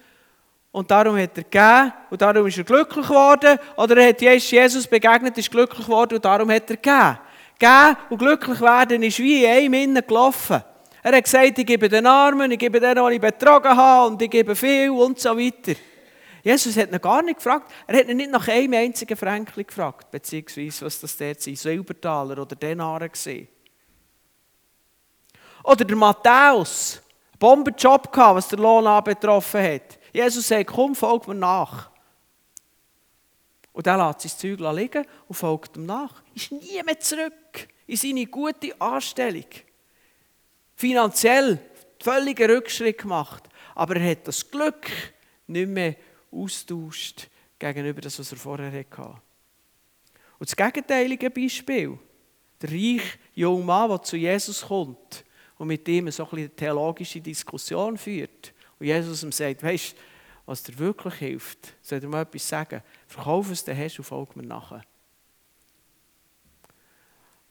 und 0.71 0.91
darum 0.91 1.17
hat 1.17 1.37
er 1.37 1.43
gegeben 1.43 1.93
und 2.09 2.21
darum 2.21 2.45
ist 2.45 2.57
er 2.57 2.63
glücklich 2.63 3.07
geworden. 3.07 3.57
Oder 3.77 3.97
er 3.97 4.09
hat 4.09 4.21
Jesus 4.21 4.85
begegnet, 4.85 5.37
ist 5.37 5.49
glücklich 5.49 5.85
geworden 5.85 6.15
und 6.15 6.25
darum 6.25 6.51
hat 6.51 6.69
er 6.69 6.75
gegeben. 6.75 7.19
Geben 7.57 7.97
und 8.09 8.17
glücklich 8.17 8.61
werden 8.61 9.01
ist 9.03 9.19
wie 9.19 9.45
in 9.45 9.51
einem 9.51 9.73
innen 9.73 10.03
gelaufen. 10.05 10.61
Er 11.01 11.15
hat 11.15 11.23
gesagt, 11.23 11.57
ich 11.57 11.65
gebe 11.65 11.87
den 11.87 12.05
Armen, 12.05 12.51
ich 12.51 12.59
gebe 12.59 12.79
denen, 12.79 13.07
die 13.07 13.15
ich 13.15 13.21
betrogen 13.21 13.75
habe, 13.75 14.11
und 14.11 14.21
ich 14.21 14.29
gebe 14.29 14.55
viel 14.55 14.89
und 14.89 15.17
so 15.19 15.37
weiter. 15.37 15.79
Jesus 16.43 16.75
hat 16.77 16.91
ihn 16.91 17.01
gar 17.01 17.21
nicht 17.21 17.37
gefragt. 17.37 17.71
Er 17.87 17.99
hat 17.99 18.07
ihn 18.07 18.17
nicht 18.17 18.31
nach 18.31 18.47
einem 18.47 18.73
einzigen 18.73 19.15
Fränkli 19.15 19.63
gefragt, 19.63 20.11
beziehungsweise 20.11 20.85
was 20.85 20.99
das 20.99 21.15
dort 21.15 21.41
sind, 21.41 21.57
Silbertaler 21.57 22.41
oder 22.41 22.55
Denare 22.55 23.09
gesehen. 23.09 23.47
Oder 25.63 25.85
der 25.85 25.95
Matthäus, 25.95 27.01
Bombenjob 27.37 28.11
gehabt, 28.11 28.35
was 28.35 28.47
der 28.49 28.59
Lohn 28.59 29.03
betroffen 29.03 29.63
hat. 29.63 29.99
Jesus 30.13 30.47
sagt, 30.47 30.67
komm, 30.67 30.95
folg 30.95 31.27
mir 31.27 31.35
nach. 31.35 31.89
Und 33.71 33.87
er 33.87 33.97
lässt 33.97 34.21
sein 34.21 34.57
Zeug 34.57 34.75
liegen 34.75 35.05
und 35.27 35.35
folgt 35.35 35.77
ihm 35.77 35.85
nach. 35.85 36.21
Ist 36.35 36.51
nie 36.51 36.81
mehr 36.83 36.99
zurück 36.99 37.67
in 37.87 37.95
seine 37.95 38.25
gute 38.25 38.79
Anstellung. 38.81 39.45
Finanziell 40.75 41.59
völligen 41.99 42.51
Rückschritt 42.51 42.97
gemacht. 42.97 43.43
Aber 43.75 43.95
er 43.95 44.11
hat 44.11 44.27
das 44.27 44.49
Glück 44.49 44.89
nicht 45.47 45.69
mehr 45.69 45.95
austauscht 46.31 47.29
gegenüber 47.57 48.01
das, 48.01 48.19
was 48.19 48.31
er 48.31 48.37
vorher 48.37 48.71
hatte. 48.71 49.15
Und 50.39 50.49
das 50.49 50.55
gegenteilige 50.55 51.29
Beispiel, 51.29 51.97
der 52.61 52.69
reiche 52.69 53.17
junge 53.33 53.63
Mann, 53.63 53.89
der 53.89 54.01
zu 54.01 54.17
Jesus 54.17 54.61
kommt 54.65 55.23
und 55.59 55.67
mit 55.67 55.87
ihm 55.87 56.09
so 56.09 56.27
eine 56.31 56.49
theologische 56.49 57.21
Diskussion 57.21 57.97
führt. 57.97 58.53
Und 58.79 58.87
Jesus 58.87 59.21
ihm 59.21 59.31
sagt, 59.31 59.61
weißt 59.61 59.91
du, 59.91 60.01
was 60.47 60.63
dir 60.63 60.79
wirklich 60.79 61.13
hilft, 61.15 61.75
soll 61.81 61.99
dir 61.99 62.07
mal 62.07 62.23
etwas 62.23 62.47
sagen, 62.47 62.81
verkauf 63.05 63.51
es, 63.51 63.63
dann 63.63 63.77
hast 63.77 63.97
du 63.97 64.01
und 64.01 64.05
folg 64.05 64.35
mir 64.35 64.47
nachher. 64.47 64.81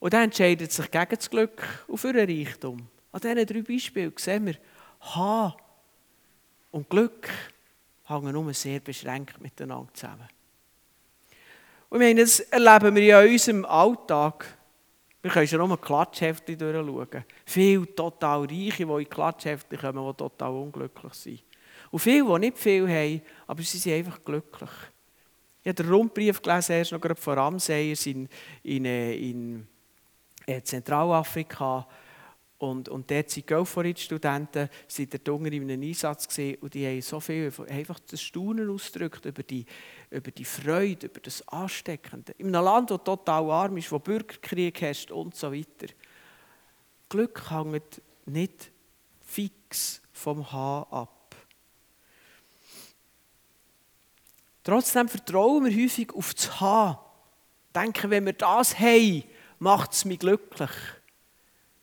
Und 0.01 0.13
dann 0.13 0.25
entscheidet 0.25 0.73
sich 0.73 0.91
gegen 0.91 1.15
das 1.15 1.31
Glück 1.31 1.63
und 1.87 1.99
für 1.99 2.13
den 2.13 2.29
Reichtum. 2.29 2.89
An 3.13 3.21
diesen 3.21 3.47
drei 3.47 3.63
Beispielen 3.63 4.13
sehen 4.17 4.47
wir, 4.47 4.57
Ha 5.15 5.57
und 6.71 6.89
Glück 6.89 7.29
hängen 8.05 8.33
nur 8.33 8.55
sehr 8.55 8.81
beschränkt 8.81 9.41
miteinander 9.41 9.93
zusammen. 9.93 10.29
Und 11.91 12.01
ich 12.01 12.07
meine, 12.09 12.23
das 12.23 12.41
erleben 12.41 12.97
wir 12.97 13.05
ja 13.05 13.23
in 13.23 13.33
unserem 13.33 13.65
Alltag. 13.65 14.58
Wir 15.29 15.35
können 15.35 15.47
schon 15.47 15.69
nur 15.69 15.79
Klatschhefte 15.79 16.57
durchschauen. 16.57 17.23
Viele 17.45 17.95
total 17.95 18.47
Reiche, 18.47 18.87
die 18.87 19.03
in 19.03 19.09
Klatschhefte 19.11 19.77
kommen, 19.77 20.09
die 20.09 20.17
total 20.17 20.53
unglücklich 20.53 21.13
sind. 21.13 21.43
Und 21.91 21.99
viele, 21.99 22.25
die 22.25 22.39
nicht 22.39 22.57
viel 22.57 22.89
haben, 22.89 23.21
aber 23.47 23.63
sie 23.63 23.77
sind 23.77 23.93
einfach 23.93 24.25
glücklich. 24.25 24.71
Ich 25.63 25.69
habe 25.69 25.83
den 25.83 25.93
Rundbrief 25.93 26.41
gelesen, 26.41 26.73
erst 26.73 26.93
noch 26.93 27.01
gerade 27.03 27.21
von 27.21 27.35
Ramseyers 27.35 28.07
in, 28.07 28.27
in, 28.63 28.87
äh, 28.87 29.13
in, 29.17 29.69
in 30.47 30.65
Zentralafrika. 30.65 31.87
Und, 32.59 32.89
und 32.89 33.09
dort 33.09 33.31
sind 33.31 33.47
Goforit-Studenten 33.47 34.69
dort 34.99 35.29
unten 35.29 35.53
in 35.53 35.63
einem 35.63 35.83
Einsatz 35.83 36.27
gesehen 36.27 36.59
und 36.61 36.75
die 36.75 36.85
haben 36.85 37.01
so 37.03 37.21
viel 37.21 37.53
einfach 37.69 38.01
das 38.01 38.21
Staunen 38.21 38.69
ausgedrückt 38.69 39.27
über 39.27 39.45
die, 39.45 39.65
über 40.11 40.33
die 40.33 40.45
Freude, 40.45 41.07
über 41.07 41.21
das 41.21 41.47
Ansteckende. 41.47 42.33
In 42.39 42.55
einem 42.55 42.65
Land, 42.65 42.91
das 42.91 43.05
total 43.05 43.49
arm 43.49 43.77
ist, 43.77 43.93
wo 43.93 44.01
Bürgerkrieg 44.01 44.81
herrscht 44.81 45.13
und 45.13 45.37
so 45.37 45.53
weiter. 45.53 45.87
Glück 47.09 47.49
hängt 47.49 48.03
nicht 48.27 48.73
fix 49.21 50.03
vom 50.13 50.51
Haar 50.51 50.93
ab. 50.93 51.37
Trotzdem 54.65 55.09
vertrauen 55.09 55.65
wir 55.65 55.85
häufig 55.85 56.13
auf 56.13 56.35
das 56.35 56.61
Haar. 56.61 57.05
Denken, 57.73 58.11
wenn 58.11 58.27
wir 58.27 58.33
das 58.33 58.79
haben, 58.81 59.23
macht 59.61 59.93
es 59.93 60.05
mich 60.05 60.19
glücklich. 60.19 60.71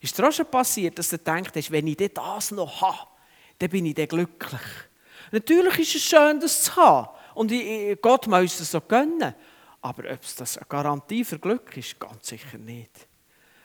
Ist 0.06 0.16
dir 0.16 0.28
auch 0.28 0.32
schon 0.32 0.46
passiert, 0.46 0.96
dass 1.00 1.08
du 1.08 1.18
denkst, 1.18 1.68
wenn 1.68 1.88
ich 1.88 1.96
das 1.96 2.52
noch 2.52 2.80
habe, 2.80 3.08
dann 3.58 3.70
bin 3.70 3.86
ich 3.86 3.94
dann 3.96 4.06
glücklich. 4.06 4.60
Natürlich 5.32 5.80
ist 5.80 5.96
es 5.96 6.02
schön, 6.04 6.38
das 6.38 6.62
zu 6.62 6.76
haben. 6.76 7.08
Und 7.34 7.52
Gott 8.00 8.28
muss 8.28 8.38
uns 8.38 8.58
das 8.58 8.70
so 8.70 8.80
gönnen. 8.80 9.34
Aber 9.82 10.04
ob 10.08 10.22
es 10.22 10.36
das 10.36 10.58
eine 10.58 10.66
Garantie 10.68 11.24
für 11.24 11.40
Glück 11.40 11.76
ist, 11.76 11.98
ganz 11.98 12.28
sicher 12.28 12.56
nicht. 12.56 13.08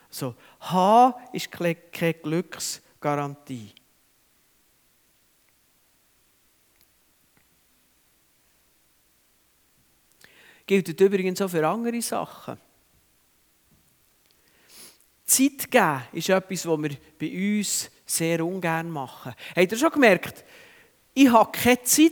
So, 0.10 0.34
haben 0.62 1.13
ist 1.32 1.52
keine 1.52 1.76
Glücksgarantie. 2.16 3.76
Gilt 10.66 11.00
übrigens 11.00 11.39
auch 11.39 11.50
für 11.50 11.68
andere 11.68 12.02
Sachen. 12.02 12.58
Zeit 15.32 15.72
geben 15.72 16.02
ist 16.12 16.30
etwas, 16.30 16.67
was 16.67 16.82
wir 16.82 16.89
bei 17.17 17.60
uns 17.60 17.89
sehr 18.06 18.46
ungern 18.46 18.89
machen. 18.89 19.34
Habt 19.56 19.72
ihr 19.72 19.78
schon 19.78 19.91
gemerkt, 19.91 20.44
ich 21.13 21.30
habe 21.30 21.52
keine 21.52 21.82
Zeit, 21.84 22.12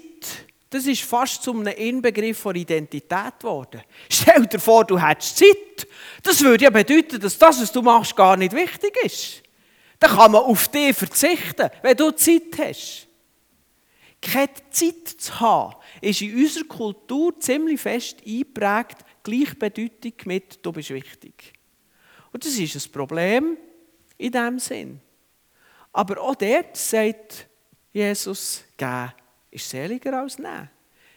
das 0.69 0.85
ist 0.85 1.01
fast 1.01 1.43
zu 1.43 1.51
einem 1.51 1.75
Inbegriff 1.75 2.39
von 2.39 2.55
Identität 2.55 3.39
geworden. 3.39 3.81
Stell 4.09 4.45
dir 4.45 4.59
vor, 4.59 4.85
du 4.85 5.01
hättest 5.01 5.37
Zeit. 5.37 5.87
Das 6.23 6.41
würde 6.41 6.63
ja 6.63 6.69
bedeuten, 6.69 7.19
dass 7.19 7.37
das, 7.37 7.61
was 7.61 7.71
du 7.71 7.81
machst, 7.81 8.15
gar 8.15 8.37
nicht 8.37 8.53
wichtig 8.53 8.95
ist. 9.03 9.43
Dann 9.99 10.11
kann 10.11 10.31
man 10.31 10.43
auf 10.43 10.69
dich 10.69 10.95
verzichten, 10.95 11.69
wenn 11.81 11.97
du 11.97 12.11
Zeit 12.11 12.57
hast. 12.57 13.07
Keine 14.21 14.49
Zeit 14.69 15.07
zu 15.17 15.39
haben, 15.39 15.75
ist 16.01 16.21
in 16.21 16.35
unserer 16.35 16.65
Kultur 16.65 17.37
ziemlich 17.39 17.81
fest 17.81 18.17
eingeprägt, 18.25 18.97
gleichbedeutend 19.23 20.25
mit 20.25 20.65
«du 20.65 20.71
bist 20.71 20.89
wichtig». 20.89 21.58
Und 22.31 22.45
das 22.45 22.57
ist 22.57 22.75
ein 22.75 22.91
Problem 22.91 23.57
in 24.17 24.31
diesem 24.31 24.59
Sinn. 24.59 25.01
Aber 25.91 26.21
auch 26.21 26.35
dort 26.35 26.77
sagt 26.77 27.47
Jesus, 27.91 28.63
geben 28.77 29.13
ist 29.51 29.69
seliger 29.69 30.21
als 30.21 30.37
nehmen. 30.37 30.69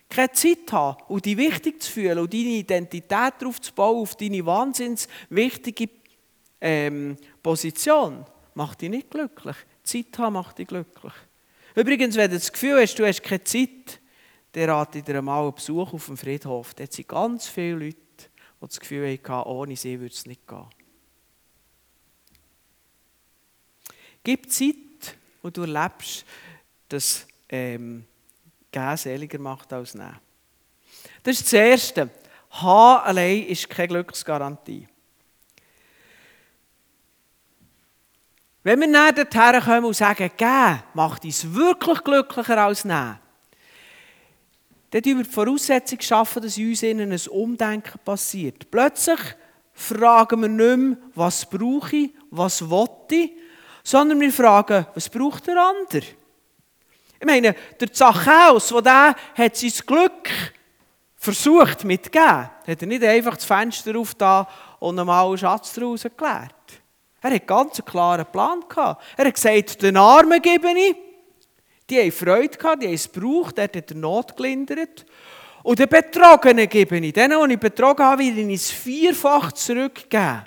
Keine 0.08 0.32
Zeit 0.32 0.70
haben 0.72 1.02
und 1.08 1.24
dich 1.24 1.36
wichtig 1.36 1.82
zu 1.82 1.90
fühlen 1.90 2.18
und 2.18 2.32
deine 2.32 2.48
Identität 2.48 3.34
darauf 3.38 3.60
zu 3.60 3.72
bauen, 3.72 4.02
auf 4.02 4.16
deine 4.16 4.44
wahnsinns 4.44 5.08
wichtige 5.30 5.88
ähm, 6.60 7.16
Position, 7.42 8.24
macht 8.54 8.82
dich 8.82 8.90
nicht 8.90 9.10
glücklich. 9.10 9.56
Zeit 9.82 10.18
haben 10.18 10.34
macht 10.34 10.58
dich 10.58 10.68
glücklich. 10.68 11.14
Übrigens, 11.74 12.16
wenn 12.16 12.30
du 12.30 12.36
das 12.36 12.52
Gefühl 12.52 12.80
hast, 12.80 12.98
du 12.98 13.06
hast 13.06 13.22
keine 13.22 13.44
Zeit, 13.44 14.00
dann 14.52 14.70
rate 14.70 14.98
ich 14.98 15.04
dir 15.04 15.18
einmal 15.18 15.44
einen 15.44 15.54
Besuch 15.54 15.92
auf 15.94 16.06
dem 16.06 16.16
Friedhof. 16.16 16.74
Dort 16.74 16.92
sind 16.92 17.08
ganz 17.08 17.48
viele 17.48 17.86
Leute, 17.86 17.96
die 17.96 18.66
das 18.66 18.80
Gefühl 18.80 19.18
hatten, 19.18 19.48
ohne 19.48 19.76
sie 19.76 19.98
würde 19.98 20.14
es 20.14 20.26
nicht 20.26 20.46
gehen. 20.46 20.66
Gib 24.24 24.50
Zeit, 24.50 24.76
wo 25.42 25.50
du 25.50 25.62
erlebst, 25.62 26.24
dass 26.88 27.26
ähm, 27.48 28.04
Gehen 28.70 28.96
seliger 28.96 29.38
macht 29.38 29.72
als 29.72 29.94
Nehmen. 29.94 30.18
Das 31.22 31.36
ist 31.36 31.44
das 31.44 31.52
Erste. 31.52 32.10
Haben 32.50 33.04
allein 33.04 33.46
ist 33.46 33.68
keine 33.68 33.88
Glücksgarantie. 33.88 34.86
Wenn 38.62 38.80
wir 38.80 38.86
näher 38.86 39.12
dorthin 39.12 39.60
kommen 39.60 39.86
und 39.86 39.96
sagen, 39.96 40.30
geben 40.36 40.82
macht 40.94 41.24
uns 41.24 41.52
wirklich 41.52 42.04
glücklicher 42.04 42.58
als 42.58 42.84
nehmen, 42.84 43.18
dann 44.90 45.02
schaffen 45.02 45.16
wir 45.18 45.24
die 45.24 45.30
Voraussetzung, 45.30 46.00
schaffen, 46.00 46.42
dass 46.42 46.58
in 46.58 46.68
uns 46.68 46.82
innen 46.82 47.12
ein 47.12 47.28
Umdenken 47.28 47.98
passiert. 48.04 48.70
Plötzlich 48.70 49.18
fragen 49.72 50.42
wir 50.42 50.48
nicht 50.48 50.76
mehr, 50.76 50.96
was 51.14 51.48
brauche 51.48 51.96
ich, 51.96 52.10
was 52.30 52.70
will 52.70 52.88
ich, 53.10 53.32
sondern 53.82 54.20
wir 54.20 54.32
fragen, 54.32 54.86
was 54.94 55.08
braucht 55.08 55.46
der 55.46 55.56
andere? 55.56 56.06
Ich 57.20 57.26
meine, 57.26 57.54
der 57.80 57.92
Zachäus, 57.92 58.68
der, 58.68 58.82
der 58.82 59.14
hat 59.34 59.56
sein 59.56 59.72
Glück 59.86 60.28
versucht 61.16 61.84
mitzugeben, 61.84 62.50
hat 62.66 62.82
er 62.82 62.86
nicht 62.86 63.04
einfach 63.04 63.36
das 63.36 63.44
Fenster 63.44 63.96
aufgetan 63.96 64.46
und 64.80 64.98
einmal 64.98 65.28
einen 65.28 65.38
Schatz 65.38 65.72
daraus 65.72 66.02
gelehrt. 66.02 66.54
Er 67.20 67.34
hat 67.34 67.46
ganz 67.46 67.78
einen 67.78 67.86
klaren 67.86 68.26
Plan 68.26 68.64
gehabt. 68.68 69.04
Er 69.16 69.26
hat 69.26 69.34
gesagt, 69.34 69.82
den 69.82 69.96
Armen 69.96 70.42
gebe 70.42 70.68
ich. 70.72 70.96
Die 71.88 72.00
haben 72.00 72.10
Freude 72.10 72.58
gehabt, 72.58 72.82
die 72.82 72.86
haben 72.88 72.94
es 72.94 73.12
gebraucht, 73.12 73.58
er 73.58 73.64
hat 73.64 73.90
der 73.90 73.96
Not 73.96 74.36
gelindert. 74.36 75.06
Und 75.62 75.78
den 75.78 75.88
Betrogenen 75.88 76.68
gebe 76.68 76.98
ich. 76.98 77.12
Denen, 77.12 77.48
die 77.48 77.54
ich 77.54 77.60
betrogen 77.60 78.04
habe, 78.04 78.22
will 78.22 78.50
ich 78.50 78.56
es 78.56 78.70
vierfach 78.72 79.52
zurückgeben. 79.52 80.42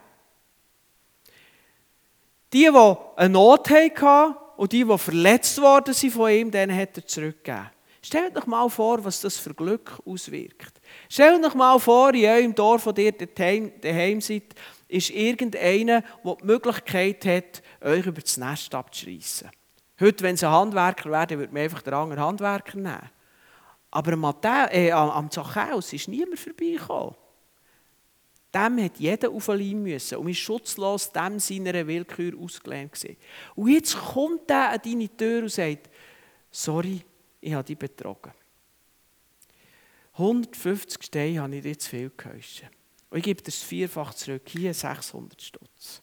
Die, 2.55 2.69
die 2.71 2.95
eine 3.17 3.33
Not 3.33 3.69
hatten 3.69 4.33
und 4.55 4.71
die, 4.71 4.85
die 4.85 4.97
verletzt 4.97 5.61
worden 5.61 5.93
sind 5.93 6.13
von 6.13 6.31
ihm, 6.31 6.49
denen 6.49 6.73
hat 6.73 6.95
er 6.95 7.05
zurückgegeben. 7.05 7.69
Stellt 8.01 8.37
euch 8.37 8.45
mal 8.45 8.69
vor, 8.69 9.03
was 9.03 9.19
das 9.19 9.37
für 9.37 9.53
Glück 9.53 9.99
auswirkt. 10.05 10.79
Stellt 11.09 11.43
euch 11.43 11.53
mal 11.53 11.77
vor, 11.79 12.13
in 12.13 12.23
eurem 12.23 12.55
Dorf, 12.55 12.85
wo 12.85 12.91
ihr 12.91 13.11
daheim 13.11 14.21
seid, 14.21 14.55
ist 14.87 15.09
irgendeiner, 15.09 16.01
der 16.01 16.35
die 16.35 16.45
Möglichkeit 16.45 17.25
hat, 17.25 17.61
euch 17.81 18.05
über 18.05 18.21
das 18.21 18.37
Nest 18.37 18.73
abzuschreissen. 18.73 19.49
Heute, 19.99 20.23
wenn 20.23 20.37
sie 20.37 20.49
Handwerker 20.49 21.11
werden, 21.11 21.39
würde 21.39 21.53
man 21.53 21.63
einfach 21.63 21.81
den 21.81 21.93
anderen 21.93 22.23
Handwerker 22.23 22.77
nehmen. 22.77 23.09
Aber 23.91 24.13
am, 24.13 24.19
Matthäus, 24.21 24.69
äh, 24.71 24.91
am 24.91 25.29
Zachäus 25.29 25.91
ist 25.91 26.07
niemand 26.07 26.39
vorbeigekommen. 26.39 27.15
Dem 28.55 28.83
hat 28.83 28.97
jeder 28.97 29.29
auf 29.29 29.49
ihn 29.49 29.83
müssen. 29.83 30.17
Und 30.17 30.27
wir 30.27 30.33
schutzlos 30.33 31.11
dem 31.11 31.39
seiner 31.39 31.85
Willkür 31.85 32.31
gewesen. 32.31 33.17
Und 33.55 33.69
jetzt 33.69 33.97
kommt 33.97 34.49
er 34.49 34.71
an 34.71 34.79
deine 34.83 35.15
Tür 35.15 35.43
und 35.43 35.51
sagt, 35.51 35.89
sorry, 36.49 37.01
ich 37.41 37.53
habe 37.53 37.65
dich 37.65 37.77
betrogen. 37.77 38.31
150 40.13 41.03
Steine 41.03 41.41
habe 41.41 41.57
ich 41.57 41.63
dir 41.63 41.77
zu 41.77 41.89
viel 41.89 42.11
geheischen. 42.15 42.69
Und 43.09 43.17
ich 43.17 43.23
gebe 43.23 43.41
dir 43.41 43.51
das 43.51 43.61
vierfach 43.61 44.13
zurück, 44.13 44.43
hier 44.47 44.73
600 44.73 45.41
Stutz. 45.41 46.01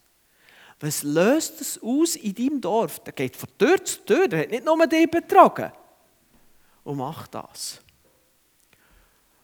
Was 0.79 1.03
löst 1.03 1.59
das 1.59 1.81
aus 1.81 2.15
in 2.15 2.35
deinem 2.35 2.61
Dorf? 2.61 2.99
Der 2.99 3.13
geht 3.13 3.35
von 3.35 3.49
Tür 3.57 3.83
zu 3.83 4.05
Tür, 4.05 4.27
der 4.27 4.41
hat 4.41 4.51
nicht 4.51 4.65
nur 4.65 4.87
dich 4.87 5.09
betrogen. 5.09 5.71
Und 6.83 6.97
macht 6.97 7.33
das. 7.33 7.81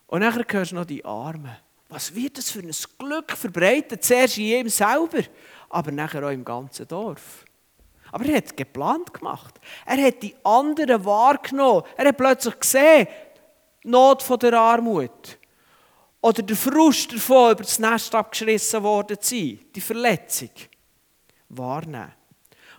Und 0.08 0.22
dann 0.22 0.34
hörst 0.36 0.72
du 0.72 0.76
noch 0.76 0.86
die 0.86 1.04
Arme. 1.06 1.58
Was 1.90 2.14
wird 2.14 2.38
das 2.38 2.52
für 2.52 2.60
ein 2.60 2.72
Glück 2.98 3.32
verbreitet? 3.32 4.04
Zuerst 4.04 4.38
in 4.38 4.46
ihm 4.46 4.70
selber, 4.70 5.24
aber 5.70 5.92
nachher 5.92 6.24
auch 6.24 6.32
im 6.32 6.46
ganzen 6.46 6.88
Dorf. 6.88 7.44
Aber 8.12 8.26
er 8.26 8.38
hat 8.38 8.56
geplant 8.56 9.14
gemacht. 9.14 9.60
Er 9.86 9.98
hat 10.06 10.22
die 10.22 10.36
anderen 10.44 11.04
wahrgenommen. 11.04 11.84
Er 11.98 12.08
hat 12.08 12.18
plötzlich 12.18 12.60
gesehen, 12.60 13.08
die 13.84 13.88
Not 13.90 14.26
der 14.42 14.54
Armut. 14.54 15.38
Oder 16.22 16.42
der 16.44 16.56
Frust 16.56 17.14
davon, 17.14 17.52
über 17.52 17.64
das 17.64 17.80
Nest 17.80 18.14
abgeschrissen 18.14 18.84
worden 18.84 19.20
zu 19.20 19.36
sein. 19.36 19.60
Die 19.74 19.82
Verletzung. 19.82 20.52
Wahrnehmen. 21.50 22.14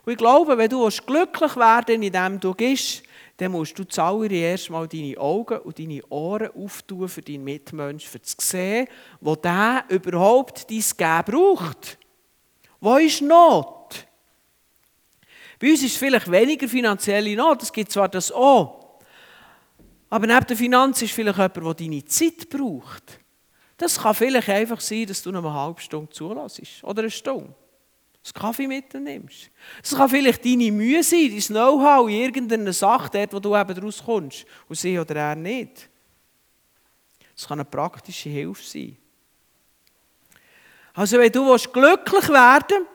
Und 0.04 0.12
ich 0.12 0.18
glaube, 0.18 0.56
wenn 0.56 0.68
du 0.68 0.88
glücklich 0.88 1.56
werden 1.56 2.00
willst, 2.00 2.16
indem 2.16 2.40
du 2.40 2.54
gehst, 2.54 3.02
dann 3.40 3.52
musst 3.52 3.78
du 3.78 3.84
zuallererst 3.84 4.68
mal 4.68 4.86
deine 4.86 5.16
Augen 5.16 5.60
und 5.60 5.78
deine 5.78 6.04
Ohren 6.10 6.50
auftun 6.54 7.08
für 7.08 7.22
deinen 7.22 7.42
Mitmensch, 7.42 8.06
für 8.06 8.20
zu 8.20 8.36
sehen, 8.38 8.86
wo 9.18 9.34
der 9.34 9.84
überhaupt 9.88 10.70
dein 10.70 10.78
Geben 10.78 11.24
braucht. 11.24 11.98
Wo 12.80 12.98
ist 12.98 13.22
Not? 13.22 14.06
Bei 15.58 15.70
uns 15.70 15.82
ist 15.82 15.96
vielleicht 15.96 16.30
weniger 16.30 16.68
finanzielle 16.68 17.34
Not, 17.34 17.62
es 17.62 17.72
gibt 17.72 17.90
zwar 17.90 18.08
das 18.08 18.30
auch, 18.30 18.98
aber 20.10 20.26
neben 20.26 20.46
der 20.46 20.56
Finanz 20.56 21.00
ist 21.00 21.12
vielleicht 21.12 21.38
jemand, 21.38 21.56
der 21.56 21.74
deine 21.74 22.04
Zeit 22.04 22.50
braucht. 22.50 23.20
Das 23.78 23.98
kann 23.98 24.14
vielleicht 24.14 24.50
einfach 24.50 24.80
sein, 24.80 25.06
dass 25.06 25.22
du 25.22 25.32
noch 25.32 25.44
eine 25.44 25.54
halbe 25.54 25.80
Stunde 25.80 26.10
zulässt 26.10 26.84
oder 26.84 27.00
eine 27.00 27.10
Stunde 27.10 27.54
das 28.22 28.34
Kaffee 28.34 28.66
mitnimmst. 28.66 29.50
Es 29.82 29.94
kann 29.94 30.08
vielleicht 30.08 30.44
deine 30.44 30.70
Mühe 30.70 31.02
sein, 31.02 31.30
dein 31.30 31.40
Know-how 31.40 32.08
in 32.08 32.16
irgendeiner 32.16 32.72
Sache, 32.72 33.08
dort, 33.10 33.32
wo 33.32 33.40
du 33.40 33.56
eben 33.56 33.74
daraus 33.74 34.04
kommst, 34.04 34.44
und 34.68 34.76
sie 34.76 34.98
oder 34.98 35.16
er 35.16 35.34
nicht. 35.34 35.88
Es 37.36 37.48
kann 37.48 37.58
eine 37.60 37.64
praktische 37.64 38.28
Hilfe 38.28 38.62
sein. 38.62 38.96
Also 40.92 41.18
wenn 41.18 41.32
du 41.32 41.56
glücklich 41.56 42.28
werden 42.28 42.64
willst, 42.68 42.90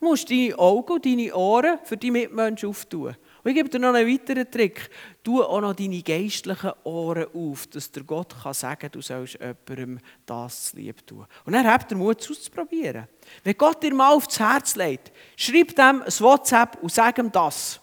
musst 0.00 0.30
du 0.30 0.34
deine 0.34 0.58
Augen 0.58 0.92
und 0.92 1.06
deine 1.06 1.34
Ohren 1.34 1.78
für 1.84 1.96
die 1.96 2.10
Mitmenschen 2.10 2.68
auftun. 2.68 3.16
Und 3.44 3.50
ich 3.50 3.56
gebe 3.56 3.68
dir 3.68 3.78
noch 3.78 3.92
einen 3.92 4.10
weiteren 4.10 4.50
Trick. 4.50 4.88
Tu 5.22 5.42
auch 5.42 5.60
noch 5.60 5.74
deine 5.74 6.02
geistlichen 6.02 6.72
Ohren 6.82 7.26
auf, 7.34 7.66
dass 7.66 7.92
der 7.92 8.02
Gott 8.02 8.34
kann 8.42 8.54
sagen 8.54 8.88
du 8.90 9.02
sollst 9.02 9.34
jemandem 9.38 10.00
das 10.24 10.72
lieb 10.72 11.06
tun. 11.06 11.26
Und 11.44 11.52
dann 11.52 11.66
habt 11.66 11.92
ihr 11.92 11.98
Mut, 11.98 12.22
es 12.22 12.30
auszuprobieren. 12.30 13.06
Wenn 13.42 13.56
Gott 13.58 13.82
dir 13.82 13.92
mal 13.92 14.14
aufs 14.14 14.40
Herz 14.40 14.76
legt, 14.76 15.12
schreib 15.36 15.76
dem 15.76 16.02
ein 16.02 16.20
WhatsApp 16.20 16.78
und 16.82 16.90
sag 16.90 17.18
ihm 17.18 17.30
das. 17.30 17.78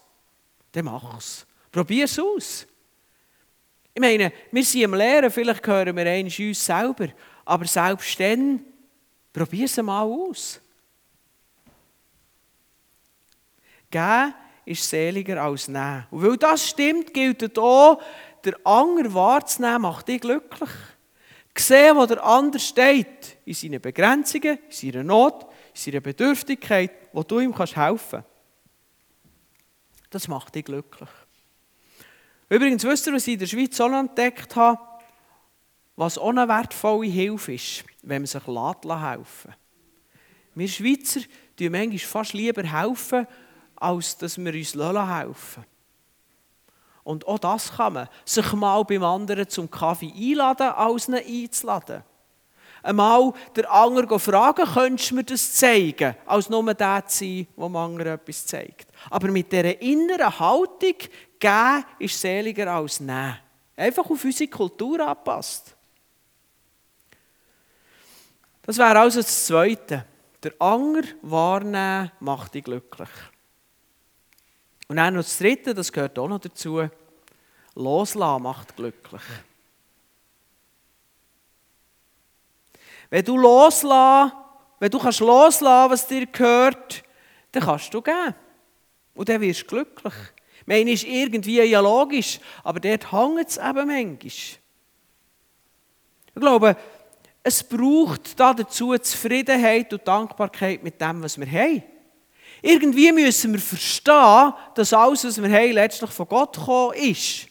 Dann 0.72 0.84
mach 0.84 1.16
es. 1.16 1.46
Probier 1.70 2.06
es 2.06 2.18
aus. 2.18 2.66
Ich 3.94 4.00
meine, 4.00 4.32
wir 4.50 4.64
sind 4.64 4.84
am 4.84 4.94
Lehren, 4.94 5.30
vielleicht 5.30 5.64
hören 5.64 5.96
wir 5.96 6.06
eins 6.06 6.38
uns 6.40 6.64
selber, 6.64 7.08
aber 7.44 7.66
selbst 7.66 8.18
dann, 8.18 8.64
probier 9.32 9.66
es 9.66 9.76
mal 9.76 10.02
aus. 10.02 10.60
Geben 13.90 14.34
ist 14.64 14.88
seliger 14.88 15.42
als 15.42 15.68
nehmen. 15.68 16.06
Und 16.10 16.22
weil 16.22 16.36
das 16.36 16.68
stimmt, 16.68 17.12
gilt 17.12 17.58
auch, 17.58 18.00
der 18.44 18.54
Anger 18.64 19.12
wahrzunehmen, 19.14 19.82
macht 19.82 20.08
dich 20.08 20.20
glücklich. 20.20 20.70
Sehen, 21.56 21.96
wo 21.96 22.06
der 22.06 22.24
andere 22.24 22.60
steht, 22.60 23.36
in 23.44 23.54
seinen 23.54 23.80
Begrenzungen, 23.80 24.58
in 24.68 24.72
seiner 24.72 25.04
Not, 25.04 25.46
in 25.74 25.80
seiner 25.80 26.00
Bedürftigkeit, 26.00 26.90
wo 27.12 27.22
du 27.22 27.40
ihm 27.40 27.54
helfen 27.56 27.74
kannst. 27.74 28.26
Das 30.10 30.28
macht 30.28 30.54
dich 30.54 30.64
glücklich. 30.64 31.08
Übrigens, 32.48 32.84
wisst 32.84 33.06
ihr, 33.06 33.14
was 33.14 33.26
ich 33.26 33.34
in 33.34 33.38
der 33.38 33.46
Schweiz 33.46 33.80
auch 33.80 33.92
entdeckt 33.92 34.56
habe? 34.56 34.78
Was 35.96 36.18
auch 36.18 36.30
eine 36.30 36.48
wertvolle 36.48 37.06
Hilfe 37.06 37.54
ist, 37.54 37.84
wenn 38.02 38.22
man 38.22 38.26
sich 38.26 38.46
helfen 38.46 38.84
lässt. 38.84 39.58
Wir 40.54 40.68
Schweizer 40.68 41.20
tun 41.56 41.72
manchmal 41.72 41.98
fast 41.98 42.34
lieber 42.34 42.62
helfen, 42.62 43.26
als 43.82 44.16
dass 44.16 44.38
wir 44.38 44.54
uns 44.54 44.74
helfen 44.74 45.64
Und 47.04 47.26
auch 47.26 47.38
das 47.38 47.72
kann 47.72 47.94
man. 47.94 48.08
Sich 48.24 48.52
mal 48.52 48.82
beim 48.84 49.02
anderen 49.02 49.48
zum 49.48 49.70
Kaffee 49.70 50.12
einladen, 50.14 50.68
als 50.68 51.08
ihn 51.08 51.14
einzuladen. 51.14 52.04
Einmal 52.84 53.32
der 53.54 53.70
andere 53.70 54.18
fragen, 54.18 54.66
könntest 54.66 55.10
du 55.10 55.14
mir 55.16 55.24
das 55.24 55.54
zeigen, 55.54 56.16
als 56.26 56.50
nur 56.50 56.74
der 56.74 57.06
zu 57.06 57.18
sein, 57.18 57.46
der 57.56 57.66
dem 57.68 57.76
anderen 57.76 58.14
etwas 58.14 58.46
zeigt. 58.46 58.90
Aber 59.08 59.28
mit 59.28 59.52
dieser 59.52 59.80
inneren 59.80 60.38
Haltung, 60.38 60.96
geben 61.38 61.84
ist 61.98 62.20
seliger 62.20 62.72
als 62.72 63.00
nehmen. 63.00 63.38
Einfach 63.76 64.08
auf 64.08 64.24
unsere 64.24 64.50
Kultur 64.50 65.00
angepasst. 65.00 65.76
Das 68.62 68.78
wäre 68.78 68.98
also 68.98 69.20
das 69.20 69.46
Zweite. 69.46 70.04
Der 70.42 70.52
Anger 70.58 71.02
wahrnehmen 71.22 72.12
macht 72.20 72.54
dich 72.54 72.64
glücklich. 72.64 73.08
Und 74.92 74.96
dann 74.96 75.14
noch 75.14 75.22
das 75.22 75.38
Dritte, 75.38 75.72
das 75.72 75.90
gehört 75.90 76.18
auch 76.18 76.28
noch 76.28 76.38
dazu, 76.38 76.86
loslassen 77.74 78.42
macht 78.42 78.76
glücklich. 78.76 79.22
Wenn 83.08 83.24
du 83.24 83.38
loslässt, 83.38 84.34
wenn 84.78 84.90
du 84.90 84.98
kannst 84.98 85.20
loslassen, 85.20 85.90
was 85.90 86.06
dir 86.06 86.26
gehört, 86.26 87.02
dann 87.52 87.62
kannst 87.62 87.94
du 87.94 88.02
gehen. 88.02 88.34
Und 89.14 89.30
dann 89.30 89.40
wirst 89.40 89.62
du 89.62 89.66
glücklich. 89.68 90.12
Ich 90.60 90.66
meine, 90.66 90.92
ist 90.92 91.04
irgendwie 91.04 91.62
ja 91.62 91.80
logisch, 91.80 92.38
aber 92.62 92.78
dort 92.78 93.10
hängt 93.10 93.48
es 93.48 93.56
eben 93.56 93.86
manchmal. 93.86 94.18
Ich 94.26 94.60
glaube, 96.34 96.76
es 97.42 97.64
braucht 97.64 98.38
da 98.38 98.52
dazu 98.52 98.94
Zufriedenheit 98.98 99.90
und 99.94 100.06
Dankbarkeit 100.06 100.82
mit 100.82 101.00
dem, 101.00 101.22
was 101.22 101.40
wir 101.40 101.50
haben. 101.50 101.82
Irgendwie 102.62 103.10
müssen 103.10 103.52
wir 103.52 103.60
verstehen, 103.60 104.54
dass 104.76 104.92
alles, 104.92 105.24
was 105.24 105.42
wir 105.42 105.50
haben, 105.50 105.72
letztlich 105.72 106.10
von 106.10 106.28
Gott 106.28 106.56
gekommen 106.56 106.94
ist. 106.94 107.48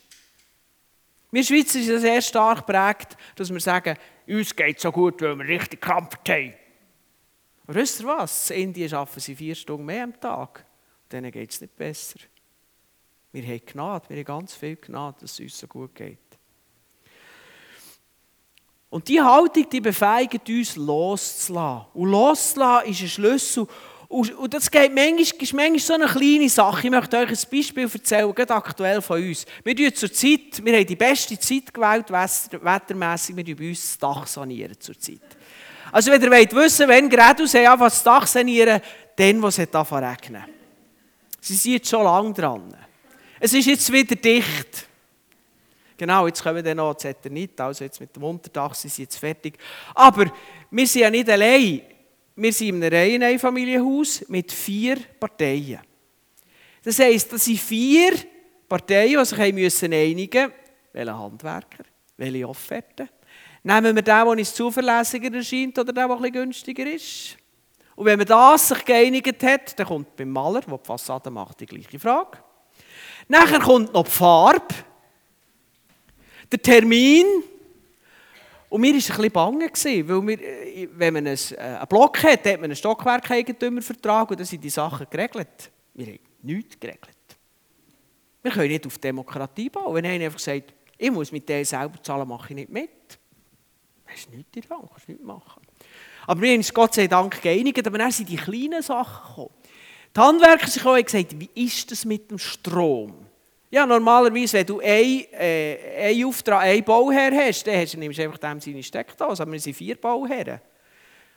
Wir 1.32 1.44
Schweizer 1.44 1.82
sind 1.82 2.00
sehr 2.00 2.22
stark 2.22 2.66
geprägt, 2.66 3.18
dass 3.36 3.52
wir 3.52 3.60
sagen, 3.60 3.98
uns 4.28 4.56
geht 4.56 4.80
so 4.80 4.92
gut, 4.92 5.22
weil 5.22 5.38
wir 5.38 5.48
richtig 5.48 5.82
Kampf 5.82 6.18
haben. 6.28 6.54
Aber 7.64 7.76
wisst 7.76 8.02
ihr 8.02 8.08
was? 8.08 8.50
In 8.50 8.64
Indien 8.64 8.94
arbeiten 8.94 9.20
sie 9.20 9.36
vier 9.36 9.56
Stunden 9.56 9.86
mehr 9.86 10.06
am 10.06 10.20
Tag. 10.20 10.66
Denen 11.12 11.32
geht 11.32 11.52
es 11.52 11.62
nicht 11.62 11.76
besser. 11.76 12.20
Wir 13.34 13.44
haben 13.44 13.66
Gnade, 13.66 14.10
wir 14.10 14.18
haben 14.18 14.26
ganz 14.26 14.54
viel 14.56 14.76
Gnade, 14.76 15.18
dass 15.22 15.34
es 15.34 15.40
uns 15.40 15.58
so 15.58 15.68
gut 15.68 15.96
geht. 15.96 16.20
Und 18.90 19.08
diese 19.08 19.24
Haltung, 19.24 19.70
die 19.70 19.80
befähigt 19.80 20.50
uns, 20.50 20.76
loszulassen. 20.76 21.88
Und 21.94 22.12
loszulassen 22.12 22.92
ist 22.92 23.02
ein 23.02 23.08
Schlüssel. 23.08 23.68
Und, 24.12 24.54
das 24.54 24.70
geht 24.70 24.94
manchmal, 24.94 25.22
ist 25.22 25.54
manchmal 25.54 25.80
so 25.80 25.94
eine 25.94 26.06
kleine 26.06 26.50
Sache. 26.50 26.88
Ich 26.88 26.92
möchte 26.92 27.18
euch 27.18 27.30
ein 27.30 27.50
Beispiel 27.50 27.90
erzählen, 27.94 28.36
gerade 28.36 28.54
aktuell 28.54 29.02
von 29.02 29.26
uns. 29.26 29.46
Wir 29.64 29.74
tun 29.74 29.96
zur 29.96 30.12
Zeit, 30.12 30.62
wir 30.62 30.78
haben 30.78 30.86
die 30.86 30.98
beste 30.98 31.40
Zeit 31.40 31.74
gewählt, 31.74 32.12
wettermässig, 32.12 33.38
wir 33.38 33.56
bei 33.56 33.70
uns 33.70 33.82
das 33.82 33.98
Dach 33.98 34.28
sanieren 34.28 34.78
zur 34.78 35.00
Zeit. 35.00 35.22
Also 35.94 36.12
wenn 36.12 36.22
ihr 36.22 36.30
wollt 36.30 36.54
wissen, 36.54 36.90
wenn 36.90 37.10
Gradus 37.10 37.54
haben 37.54 37.80
das 37.80 38.04
Dach 38.04 38.28
sanieren, 38.28 38.82
dann, 39.16 39.42
wo 39.42 39.48
es 39.48 39.60
anfangen 39.60 40.04
regnen. 40.04 40.44
Sie 41.40 41.56
sind 41.56 41.72
jetzt 41.72 41.90
schon 41.90 42.04
lange 42.04 42.34
dran. 42.34 42.76
Es 43.40 43.54
ist 43.54 43.66
jetzt 43.66 43.90
wieder 43.94 44.16
dicht. 44.18 44.88
Genau, 45.96 46.28
jetzt 46.28 46.44
kommen 46.44 46.66
wir 46.66 46.76
noch 46.76 46.98
nicht, 47.30 47.62
also 47.62 47.86
jetzt 47.86 48.02
mit 48.02 48.14
dem 48.14 48.24
Unterdach 48.24 48.76
sind 48.76 48.92
sie 48.92 49.04
jetzt 49.04 49.18
fertig. 49.18 49.58
Aber 49.96 50.26
wir 50.70 50.88
sind 50.88 51.02
ja 51.02 51.10
nicht 51.10 51.30
allein 51.30 51.82
wir 52.36 52.54
sind 52.54 52.70
in 52.70 52.84
einem 52.84 52.94
Reiheneinfamilienhaus 52.94 54.26
mit 54.30 54.52
vier 54.52 54.98
Parteien. 55.20 55.80
Das 56.84 57.00
heisst, 57.00 57.32
das 57.34 57.46
sind 57.46 57.60
vier 57.60 58.14
Parteien, 58.68 59.20
die 59.20 59.26
sich 59.26 59.40
einigen 59.40 59.64
mussten, 59.64 60.54
welcher 60.94 61.20
Handwerker, 61.20 61.84
welche 62.18 62.48
Offerte. 62.48 63.10
Nehmen 63.64 63.96
wir 63.96 64.02
den, 64.02 64.06
der 64.06 64.28
uns 64.28 64.56
zuverlässiger 64.56 65.34
erscheint 65.34 65.78
oder 65.78 65.94
den, 65.94 66.08
der 66.08 66.16
etwas 66.16 66.32
günstiger 66.32 66.92
ist. 66.92 67.38
Und 67.96 68.06
wenn 68.06 68.18
man 68.18 68.28
das 68.28 68.70
sich 68.70 68.84
geeinigt 68.84 69.44
hat, 69.44 69.78
dann 69.78 69.86
kommt 69.86 70.16
beim 70.16 70.30
Maler, 70.30 70.62
der 70.62 70.78
die 70.78 70.88
Fassade 70.88 71.30
macht, 71.30 71.60
die 71.60 71.66
gleiche 71.68 72.00
Frage. 72.00 72.40
Nachher 73.28 73.60
kommt 73.60 73.94
noch 73.94 74.06
die 74.06 74.12
Farbe, 74.12 74.74
der 76.52 76.62
Termin 76.62 77.26
Und 78.72 78.80
mir 78.80 78.94
war 78.94 78.94
ein 78.94 79.00
bisschen 79.00 79.32
bange, 79.32 79.70
weil 80.08 80.28
wir, 80.28 80.42
äh, 80.42 80.88
wenn 80.94 81.14
man 81.14 81.28
einen, 81.28 81.38
äh, 81.52 81.58
einen 81.58 81.88
Block 81.88 82.24
hat, 82.24 82.46
hat 82.46 82.56
man 82.56 82.64
einen 82.64 82.76
Stockwerkeigentümervertrag 82.78 84.32
und 84.32 84.40
dann 84.40 84.48
sind 84.48 84.64
die 84.64 84.70
Sachen 84.70 85.08
geregelt. 85.10 85.70
Wir 85.94 86.06
haben 86.06 86.20
nichts 86.42 86.80
geregelt. 86.80 87.18
Wir 88.42 88.50
können 88.50 88.70
nicht 88.70 88.88
auf 88.88 88.98
Demokratie 88.98 89.70
bauen. 89.70 89.94
Wenn 89.94 90.06
einer 90.06 90.24
einfach 90.24 90.40
sagt, 90.40 90.74
ich 90.98 91.12
muss 91.12 91.34
mit 91.34 91.50
denen 91.50 91.66
selber 91.66 92.02
zahlen, 92.02 92.26
mache 92.26 92.48
ich 92.52 92.56
nicht 92.56 92.70
mit. 92.70 93.20
Das 94.06 94.20
ist 94.20 94.32
nichts 94.32 94.66
dran, 94.66 94.88
kannst 94.90 95.06
du 95.06 95.12
nicht 95.12 95.24
machen. 95.24 95.62
Aber 96.26 96.42
wir 96.42 96.52
haben 96.52 96.60
uns 96.60 96.74
Gott 96.74 96.94
sei 96.94 97.08
Dank 97.08 97.42
geeinigt, 97.42 97.86
aber 97.86 97.98
dann 97.98 98.12
sind 98.12 98.30
die 98.30 98.38
kleinen 98.38 98.82
Sachen 98.82 99.28
gekommen. 99.28 99.54
Die 100.16 100.20
Handwerker 100.22 100.68
sind 100.68 100.76
gekommen 100.76 101.00
und 101.00 101.06
gesagt, 101.06 101.36
wie 101.38 101.50
ist 101.56 101.92
das 101.92 102.06
mit 102.06 102.32
dem 102.32 102.38
Strom? 102.38 103.28
Ja, 103.72 103.86
normalerweise, 103.86 104.58
wenn 104.58 104.66
du 104.66 104.82
einen, 104.82 105.26
äh, 105.32 106.10
einen 106.10 106.26
Auftrag, 106.26 106.62
einen 106.62 106.84
Bauherr 106.84 107.32
hast, 107.32 107.66
dann 107.66 107.76
hast 107.76 107.94
du 107.94 108.00
nimmst 108.00 108.20
einfach 108.20 108.38
dem 108.38 108.60
seine 108.60 108.84
Steckdose, 108.84 109.42
aber 109.42 109.54
wir 109.54 109.62
sind 109.62 109.74
vier 109.74 109.96
Bauherren. 109.96 110.60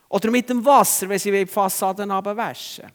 Oder 0.08 0.30
mit 0.32 0.50
dem 0.50 0.64
Wasser, 0.64 1.08
wenn 1.08 1.18
sie 1.18 1.30
die 1.30 1.46
Fassaden 1.46 2.10
abwaschen 2.10 2.86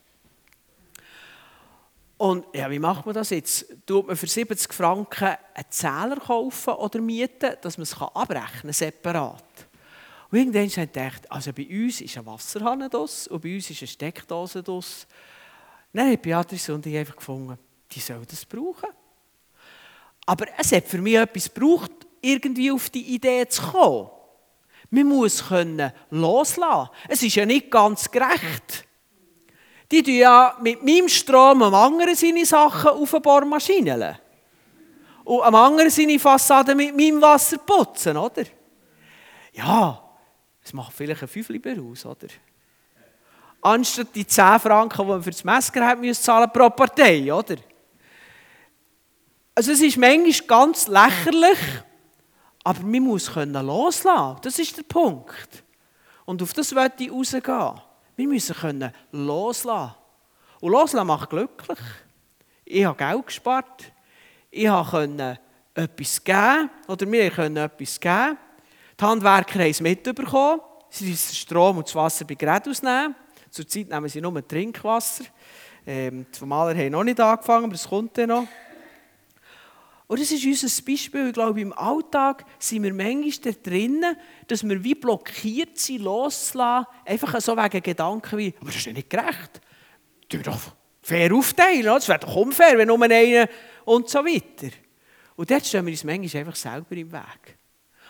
Und 2.17 2.45
ja, 2.54 2.69
wie 2.69 2.80
macht 2.80 3.06
man 3.06 3.15
das 3.15 3.30
jetzt? 3.30 3.65
Tut 3.86 4.08
man 4.08 4.17
für 4.17 4.28
70 4.28 4.73
Franken 4.73 5.38
einen 5.54 5.65
Zähler 5.69 6.17
kaufen 6.17 6.73
oder 6.73 6.99
mieten, 6.99 7.56
dass 7.62 7.78
man 7.78 7.84
es 7.84 7.95
abrechnen 7.97 8.62
kann, 8.62 8.73
separat? 8.73 9.43
Und 10.30 10.38
irgendwann 10.38 10.63
habe 10.63 10.67
ich 10.67 10.75
gedacht, 10.75 11.32
also 11.32 11.54
bei 11.54 11.65
uns 11.65 12.02
ist 12.02 12.17
ein 12.17 12.25
Wasserhahn 12.25 12.89
draus 12.89 13.28
und 13.28 13.41
bei 13.41 13.56
uns 13.56 13.69
ist 13.69 13.82
eine 13.82 13.88
Steckdose 13.88 14.62
draus. 14.62 15.08
Dann 15.93 16.12
hat 16.12 16.21
Beatrice 16.21 16.73
und 16.73 16.86
ich 16.86 16.97
einfach 16.97 17.15
gefunden, 17.15 17.58
die 17.89 18.02
sollen 18.02 18.28
das 18.30 18.45
brauchen. 18.45 18.89
Aber 20.30 20.46
es 20.60 20.72
hat 20.72 20.86
für 20.86 21.00
mich 21.00 21.15
etwas 21.15 21.52
gebraucht, 21.52 21.92
irgendwie 22.22 22.72
auf 22.72 22.92
die 22.92 23.15
Idee 23.15 23.48
zu 23.48 23.63
kommen. 23.63 24.10
Man 24.92 25.08
muss 25.08 25.48
können 25.48 25.92
loslassen. 26.12 26.92
Es 27.08 27.24
ist 27.24 27.34
ja 27.34 27.48
nicht 27.48 27.72
ganz 27.72 28.12
gerecht. 28.12 28.86
Die 29.92 30.04
tun 30.04 30.13
ja 30.13 30.56
mit 30.62 30.86
meinem 30.86 31.10
Strom 31.10 31.63
am 31.63 31.74
anderen 31.74 32.13
seine 32.13 32.46
Sachen 32.46 32.92
auf 32.92 33.12
eine 33.12 33.22
Bohrmaschine. 33.22 34.20
Und 35.24 35.42
am 35.42 35.56
anderen 35.56 35.89
seine 35.89 36.20
Fassade 36.20 36.76
mit 36.76 36.96
meinem 36.96 37.20
Wasser 37.20 37.58
putzen, 37.58 38.15
oder? 38.15 38.44
Ja, 39.54 40.00
es 40.63 40.74
macht 40.74 40.94
vielleicht 40.94 41.24
ein 41.24 41.28
Fünfliber 41.28 41.72
aus, 41.89 42.06
oder? 42.06 42.28
Anstatt 43.62 44.13
die 44.13 44.28
10 44.28 44.60
Franken, 44.60 45.02
die 45.02 45.08
man 45.08 45.24
für 45.24 45.32
das 45.32 45.44
Messer 45.44 45.88
hat, 45.88 46.00
müssen 46.00 46.22
zahlen 46.22 46.52
pro 46.54 46.70
Partei, 46.70 47.34
oder? 47.34 47.56
Also 49.60 49.74
es 49.74 49.82
ist 49.82 49.98
manchmal 49.98 50.48
ganz 50.48 50.88
lächerlich, 50.88 51.60
aber 52.63 52.80
man 52.80 53.02
muss 53.02 53.30
können 53.30 53.65
loslassen. 53.65 54.39
Das 54.41 54.58
ist 54.58 54.78
der 54.78 54.84
Punkt. 54.84 55.65
Und 56.24 56.41
auf 56.41 56.54
das 56.54 56.72
möchte 56.72 57.04
ich 57.04 57.12
rausgehen. 57.12 57.82
Wir 58.15 58.28
müssen 58.30 58.56
können 58.56 58.93
loslassen. 59.12 59.95
Und 60.62 60.72
loslassen 60.72 61.06
macht 61.06 61.30
glücklich. 61.30 61.78
Ich 62.63 62.86
habe 62.86 62.98
Geld 62.98 63.26
gespart. 63.26 63.91
Ich 64.50 64.69
konnte 64.69 65.38
etwas 65.74 66.24
geben. 66.24 66.69
Oder 66.88 67.12
wir 67.12 67.30
können 67.30 67.58
etwas 67.58 68.00
geben. 68.00 68.38
Die 68.98 69.04
Handwerker 69.04 69.60
haben 69.60 69.72
es 69.72 69.82
mitbekommen. 69.82 70.62
Sie 70.89 71.10
müssen 71.10 71.36
Strom 71.36 71.80
und 71.80 71.86
das 71.86 71.95
Wasser 71.95 72.24
bei 72.24 72.36
Gerät 72.36 72.65
ausnehmen. 72.65 73.13
Zurzeit 73.52 73.89
nehmen 73.89 74.08
sie 74.08 74.22
nur 74.22 74.48
Trinkwasser. 74.48 75.26
Ähm, 75.86 76.28
die 76.34 76.45
Maler 76.45 76.80
haben 76.80 76.91
noch 76.91 77.04
nicht 77.04 77.19
angefangen, 77.19 77.65
aber 77.65 77.76
es 77.76 77.89
kommt 77.89 78.17
dann 78.17 78.30
noch. 78.30 78.48
Und 80.10 80.19
das 80.19 80.32
ist 80.32 80.43
unser 80.43 80.84
Beispiel. 80.84 81.28
Ich 81.28 81.34
glaube, 81.34 81.62
im 81.62 81.72
Alltag 81.72 82.43
sind 82.58 82.82
wir 82.82 82.95
manchmal 82.95 83.54
da 83.54 83.69
drinnen, 83.69 84.17
dass 84.48 84.67
wir 84.67 84.84
wie 84.84 84.95
blockiert 84.95 85.78
sind, 85.78 86.02
loszulassen. 86.02 86.88
Einfach 87.06 87.39
so 87.39 87.56
wegen 87.56 87.84
Gedanken 87.84 88.39
wie, 88.39 88.56
aber 88.58 88.65
das 88.65 88.78
ist 88.78 88.88
ja 88.88 88.93
nicht 88.93 89.12
gerecht. 89.12 89.62
Du 90.28 90.39
doch 90.39 90.60
fair 91.04 91.32
aufteilen. 91.32 91.95
Es 91.95 92.08
wäre 92.08 92.17
doch 92.17 92.36
unfair, 92.38 92.76
wenn 92.80 92.88
nur 92.88 93.04
einer 93.04 93.48
und 93.86 94.10
so 94.10 94.26
weiter. 94.26 94.76
Und 95.36 95.52
dort 95.52 95.67
stehen 95.67 95.86
wir 95.86 95.91
uns 95.91 96.04
manchmal 96.04 96.41
einfach 96.41 96.56
selber 96.56 96.95
im 96.95 97.12
Weg. 97.12 97.58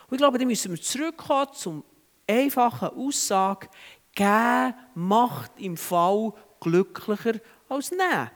Und 0.08 0.16
ich 0.16 0.20
glaube, 0.20 0.40
da 0.40 0.46
müssen 0.46 0.72
wir 0.72 0.82
zurückkommen 0.82 1.54
zum 1.54 1.84
einfachen 2.26 2.98
Aussage, 2.98 3.68
geben 4.16 4.74
macht 4.96 5.52
im 5.58 5.76
Fall 5.76 6.32
glücklicher 6.62 7.42
als 7.68 7.92
nehmen. 7.92 8.32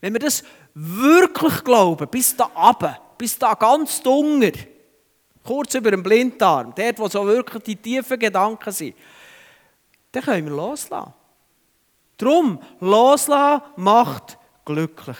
Wenn 0.00 0.14
wir 0.14 0.20
das 0.20 0.42
wirklich 0.74 1.62
glauben, 1.64 2.08
bis 2.08 2.36
da 2.36 2.44
runter, 2.44 3.00
bis 3.18 3.38
da 3.38 3.54
ganz 3.54 4.02
dunkel, 4.02 4.52
kurz 5.44 5.74
über 5.74 5.90
den 5.90 6.02
Blinddarm, 6.02 6.72
dort, 6.74 6.98
wo 6.98 7.08
so 7.08 7.26
wirklich 7.26 7.62
die 7.62 7.76
tiefen 7.76 8.18
Gedanken 8.18 8.72
sind, 8.72 8.96
dann 10.12 10.22
können 10.22 10.46
wir 10.46 10.54
loslassen. 10.54 11.12
Drum, 12.16 12.60
loslassen 12.80 13.62
macht 13.76 14.38
glücklich. 14.64 15.16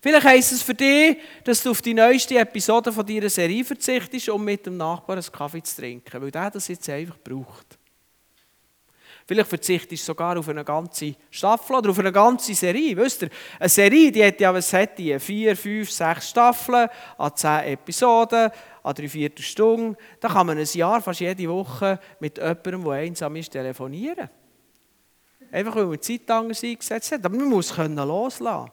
Vielleicht 0.00 0.26
heisst 0.26 0.52
es 0.52 0.62
für 0.62 0.74
dich, 0.74 1.16
dass 1.44 1.62
du 1.62 1.70
auf 1.70 1.80
die 1.80 1.94
neueste 1.94 2.38
Episode 2.38 2.92
von 2.92 3.06
deiner 3.06 3.30
Serie 3.30 3.64
verzichtest, 3.64 4.28
um 4.28 4.44
mit 4.44 4.66
dem 4.66 4.76
Nachbarn 4.76 5.18
einen 5.18 5.32
Kaffee 5.32 5.62
zu 5.62 5.76
trinken, 5.76 6.20
weil 6.20 6.30
der 6.30 6.50
das 6.50 6.68
jetzt 6.68 6.88
einfach 6.90 7.16
braucht. 7.24 7.78
Vielleicht 9.26 9.48
verzichtest 9.48 10.02
du 10.02 10.06
sogar 10.06 10.38
auf 10.38 10.48
eine 10.48 10.64
ganze 10.64 11.14
Staffel 11.30 11.76
oder 11.76 11.90
auf 11.90 11.98
eine 11.98 12.12
ganze 12.12 12.54
Serie. 12.54 12.94
Wisst 12.96 13.22
ihr, 13.22 13.30
eine 13.58 13.68
Serie, 13.70 14.12
die 14.12 14.24
hat 14.24 14.38
ja, 14.38 14.52
was 14.52 14.70
hat 14.72 14.98
die? 14.98 15.18
Vier, 15.18 15.56
fünf, 15.56 15.90
sechs 15.90 16.28
Staffeln, 16.28 16.88
an 17.16 17.34
zehn 17.34 17.60
Episoden, 17.72 18.50
an 18.82 18.94
drei 18.94 19.08
Viertelstunden. 19.08 19.96
Da 20.20 20.28
kann 20.28 20.46
man 20.46 20.58
ein 20.58 20.66
Jahr, 20.66 21.00
fast 21.00 21.20
jede 21.20 21.48
Woche, 21.48 21.98
mit 22.20 22.36
jemandem, 22.36 22.84
der 22.84 22.92
einsam 22.92 23.34
ist, 23.36 23.50
telefonieren. 23.50 24.28
Einfach, 25.50 25.76
weil 25.76 25.86
man 25.86 26.02
Zeit 26.02 26.30
anders 26.30 26.62
eingesetzt 26.62 27.12
hat. 27.12 27.24
Aber 27.24 27.36
man 27.36 27.48
muss 27.48 27.74
können 27.74 27.96
loslassen. 27.96 28.70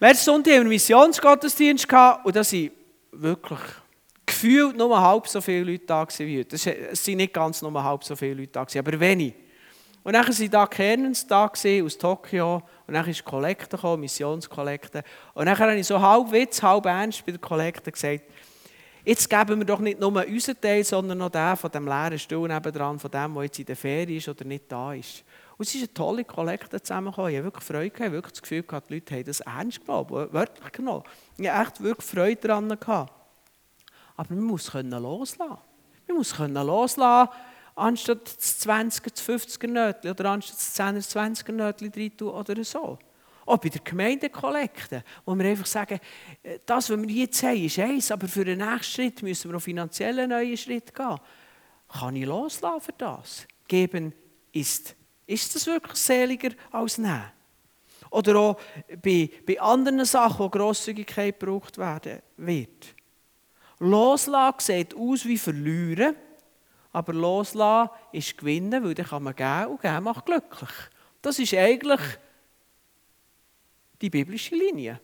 Letzten 0.00 0.24
Sonntag 0.24 0.50
haben 0.50 0.56
wir 0.56 0.60
einen 0.60 0.68
Missionsgottesdienst 0.70 1.86
und 2.24 2.34
da 2.34 2.42
sind 2.42 2.72
wirklich 3.12 3.60
gefühlt 4.26 4.76
nur 4.76 5.00
halb 5.00 5.26
so 5.26 5.40
viele 5.40 5.72
Leute 5.72 5.86
da 5.86 6.06
wie 6.18 6.38
heute. 6.40 6.56
Es 6.56 7.04
sind 7.04 7.16
nicht 7.16 7.32
ganz 7.32 7.62
nur 7.62 7.82
halb 7.82 8.04
so 8.04 8.16
viele 8.16 8.34
Leute 8.34 8.52
da, 8.52 8.66
aber 8.78 9.00
wenig. 9.00 9.34
Und 10.04 10.12
dann 10.12 10.26
waren 10.26 10.50
da 10.50 10.66
Kernens 10.66 11.26
da 11.26 11.46
aus 11.46 11.98
Tokio 11.98 12.62
und 12.86 12.92
dann 12.92 13.08
ist 13.08 13.24
Kollekte 13.24 13.76
gekommen, 13.76 14.00
Missionskollekte. 14.00 15.02
Und 15.32 15.46
dann 15.46 15.58
habe 15.58 15.74
ich 15.76 15.86
so 15.86 15.98
halb 15.98 16.30
Witz, 16.30 16.62
halb 16.62 16.84
ernst 16.84 17.24
bei 17.24 17.32
der 17.32 17.40
Kollekte 17.40 17.90
gesagt, 17.90 18.24
jetzt 19.02 19.30
geben 19.30 19.60
wir 19.60 19.64
doch 19.64 19.78
nicht 19.78 19.98
nur 19.98 20.12
unseren 20.26 20.60
Teil, 20.60 20.84
sondern 20.84 21.16
noch 21.16 21.30
den 21.30 21.56
von 21.56 21.70
dem 21.70 21.86
leeren 21.86 22.18
Stuhl 22.18 22.48
nebenan, 22.48 22.98
von 22.98 23.10
dem, 23.10 23.32
der 23.32 23.44
jetzt 23.44 23.58
in 23.58 23.64
der 23.64 23.76
Ferie 23.76 24.18
ist 24.18 24.28
oder 24.28 24.44
nicht 24.44 24.70
da 24.70 24.92
ist. 24.92 25.24
Und 25.56 25.66
es 25.66 25.74
ist 25.74 25.80
eine 25.80 25.94
tolle 25.94 26.24
Kollekte 26.24 26.82
zusammengekommen. 26.82 27.30
Ich 27.30 27.38
habe 27.38 27.46
wirklich 27.46 27.64
Freude 27.64 27.90
gehabt, 27.90 28.12
wirklich 28.12 28.32
das 28.32 28.42
Gefühl 28.42 28.62
gehabt, 28.62 28.90
die 28.90 28.94
Leute 28.94 29.14
haben 29.14 29.24
das 29.24 29.40
ernst 29.40 29.80
genommen, 29.80 30.28
wörtlich 30.32 30.72
genommen. 30.72 31.04
Ich 31.38 31.48
habe 31.48 31.66
echt 31.66 31.82
wirklich 31.82 32.06
Freude 32.06 32.46
daran 32.46 32.68
gehabt. 32.68 33.23
Aber 34.16 34.34
man 34.34 34.44
muss 34.44 34.70
können 34.70 35.02
loslassen. 35.02 35.58
Man 36.06 36.16
muss 36.16 36.34
können 36.34 36.54
loslassen, 36.66 37.30
anstatt 37.74 38.36
das 38.36 38.66
20er, 38.66 39.10
das 39.10 39.28
50er 39.28 39.66
Nötchen 39.66 40.10
oder 40.10 40.30
anstatt 40.30 40.56
das 40.56 40.78
10er, 40.78 40.94
das 40.94 41.16
20er 41.16 41.52
Nötchen 41.52 41.92
rein 41.94 42.28
oder 42.28 42.64
so. 42.64 42.98
Auch 43.46 43.58
bei 43.58 43.68
der 43.68 43.82
Gemeindekollekte, 43.82 45.04
wo 45.24 45.34
wir 45.34 45.44
einfach 45.50 45.66
sagen, 45.66 46.00
äh, 46.42 46.58
das, 46.64 46.88
was 46.88 46.98
wir 46.98 47.10
jetzt 47.10 47.42
haben, 47.42 47.62
ist 47.62 47.78
eins, 47.78 48.10
aber 48.10 48.26
für 48.26 48.44
den 48.44 48.58
nächsten 48.58 48.84
Schritt 48.84 49.22
müssen 49.22 49.50
wir 49.50 49.56
auf 49.56 49.64
finanziellen 49.64 50.30
neuen 50.30 50.56
Schritt 50.56 50.94
gehen. 50.94 51.18
Kann 51.88 52.16
ich 52.16 52.24
loslassen 52.24 52.80
für 52.80 52.92
das? 52.96 53.46
Geben 53.68 54.14
ist, 54.52 54.94
ist 55.26 55.54
das 55.54 55.66
wirklich 55.66 55.96
seliger 55.96 56.50
als 56.70 56.96
nehmen? 56.96 57.32
Oder 58.10 58.36
auch 58.36 58.60
bei, 59.02 59.28
bei 59.46 59.60
anderen 59.60 60.04
Sachen, 60.04 60.38
wo 60.38 60.48
Grosszügigkeit 60.48 61.38
gebraucht 61.38 61.76
werden 61.78 62.20
wird. 62.36 62.93
Loslassen 63.84 64.60
sieht 64.60 64.94
aus 64.94 65.24
wie 65.24 65.38
verlieren, 65.38 66.16
aber 66.92 67.12
loslassen 67.12 67.90
ist 68.12 68.38
gewinnen, 68.38 68.84
weil 68.84 68.94
dann 68.94 69.06
kann 69.06 69.22
man 69.22 69.36
geben 69.36 69.72
und 69.72 69.82
geben 69.82 70.04
macht 70.04 70.26
glücklich. 70.26 70.70
Das 71.20 71.38
ist 71.38 71.54
eigentlich 71.54 72.00
die 74.00 74.10
biblische 74.10 74.54
Linie. 74.54 75.00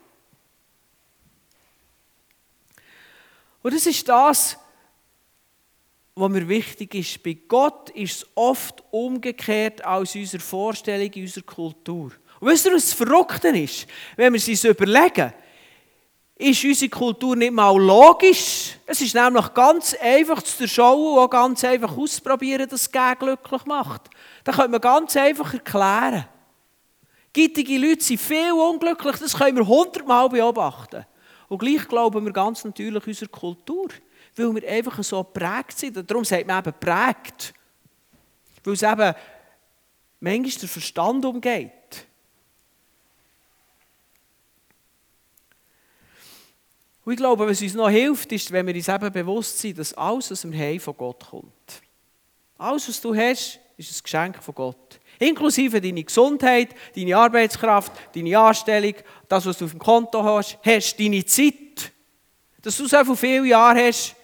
Und 3.63 3.75
das 3.75 3.87
ist 3.87 4.09
das, 4.09 4.59
was 6.15 6.31
mir 6.31 6.49
wichtig 6.49 6.95
ist. 6.95 7.23
Bei 7.23 7.37
Gott 7.49 7.91
ist 7.91 8.23
es 8.23 8.27
oft 8.35 8.83
umgekehrt 8.91 9.85
als 9.85 10.15
unsere 10.15 10.43
Vorstellung 10.43 11.11
unserer 11.15 11.45
Kultur. 11.45 12.13
Und 12.41 12.49
wisst 12.49 12.67
ihr, 12.67 12.73
was 12.73 12.91
das 12.91 12.95
Verrückte 12.95 13.49
ist? 13.49 13.87
Wenn 14.17 14.33
wir 14.33 14.39
es 14.39 14.49
uns 14.49 14.65
überlegen, 14.65 15.33
ist 16.41 16.65
unsere 16.65 16.89
Kultur 16.89 17.37
nicht 17.37 17.53
mal 17.53 17.77
logisch. 17.77 18.79
Es 18.87 19.01
ist 19.01 19.15
nämlich 19.15 19.53
ganz 19.53 19.95
einfach 19.95 20.43
zu 20.43 20.67
schauen 20.67 21.13
und 21.13 21.19
auch 21.19 21.31
ganz 21.31 21.63
einfach 21.65 21.97
auszuprobieren, 21.97 22.69
dass 22.69 22.83
es 22.83 22.91
Geld 22.91 23.19
glücklich 23.19 23.65
macht. 23.67 24.09
Das 24.45 24.57
könnte 24.57 24.71
man 24.71 24.81
ganz 24.81 25.17
einfach 25.17 25.53
erklären. 25.53 26.27
Gittige 27.33 27.79
Leute 27.79 28.03
sind 28.03 28.21
viel 28.21 28.53
unglücklich, 28.53 29.17
das 29.17 29.37
können 29.37 29.57
wir 29.57 29.67
hundertmal 29.67 30.29
beobachten. 30.29 31.05
Und 31.49 31.59
gleich 31.59 31.87
glauben 31.87 32.25
wir 32.25 32.33
ganz 32.33 32.65
natürlich 32.65 33.07
unserer 33.07 33.29
Kultur, 33.29 33.89
weil 34.37 34.55
wir 34.55 34.69
einfach 34.69 35.03
so 35.03 35.23
geprägt 35.23 35.79
sind. 35.79 35.97
Und 35.97 36.11
darum 36.11 36.25
sagt 36.25 36.47
man 36.47 36.59
eben 36.59 36.73
prägt. 36.79 37.53
Weil 38.65 38.75
es 38.75 38.83
eben 38.83 39.15
manchmal 40.21 40.61
der 40.61 40.69
Verstand 40.69 41.25
umgeht. 41.25 41.73
Und 47.11 47.15
ich 47.15 47.19
glaube, 47.19 47.49
was 47.49 47.61
uns 47.61 47.75
noch 47.75 47.91
hilft, 47.91 48.31
ist, 48.31 48.53
wenn 48.53 48.69
wir 48.69 48.75
uns 48.77 48.87
eben 48.87 49.13
bewusst 49.13 49.59
sind, 49.59 49.77
dass 49.81 49.93
alles, 49.95 50.31
was 50.31 50.49
wir 50.49 50.57
haben, 50.57 50.79
von 50.79 50.97
Gott 50.97 51.27
kommt. 51.29 51.83
Alles, 52.57 52.89
was 52.89 53.01
du 53.01 53.13
hast, 53.13 53.59
ist 53.77 53.91
ein 53.91 54.03
Geschenk 54.05 54.41
von 54.41 54.55
Gott. 54.55 55.01
Inklusive 55.19 55.81
deine 55.81 56.05
Gesundheit, 56.05 56.69
deine 56.95 57.17
Arbeitskraft, 57.17 57.91
deine 58.15 58.39
Anstellung, 58.39 58.95
das, 59.29 59.45
was 59.45 59.59
du 59.59 59.65
auf 59.65 59.73
dem 59.73 59.81
Konto 59.81 60.23
hast, 60.23 60.57
hast 60.65 61.01
deine 61.01 61.25
Zeit. 61.25 61.91
Dass 62.63 62.77
du 62.77 62.87
so 62.87 63.17
viele 63.17 63.45
Jahre 63.45 63.89
hast. 63.89 64.15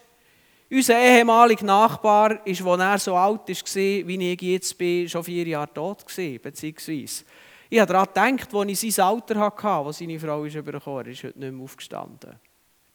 Unser 0.71 0.97
ehemaliger 0.97 1.67
Nachbar, 1.67 2.47
ist, 2.47 2.65
als 2.65 2.81
er 2.81 2.99
so 3.01 3.17
alt 3.17 3.49
war, 3.49 3.75
wie 3.75 4.33
ich 4.33 4.43
jetzt 4.43 4.79
bin, 4.79 5.09
schon 5.09 5.25
vier 5.25 5.49
Jahre 5.49 5.75
tot 5.75 6.07
gewesen, 6.07 6.41
beziehungsweise. 6.41 7.25
Ich 7.69 7.81
habe 7.81 7.93
daran 7.93 8.37
gedacht, 8.37 8.55
als 8.55 8.83
ich 8.85 8.95
sein 8.95 9.07
Alter 9.07 9.41
hatte, 9.41 9.67
als 9.67 9.99
seine 9.99 10.21
Frau 10.21 10.45
ist 10.45 10.55
übergekommen 10.55 11.07
ist, 11.07 11.25
heute 11.25 11.37
nicht 11.37 11.53
mehr 11.53 11.65
aufgestanden. 11.65 12.39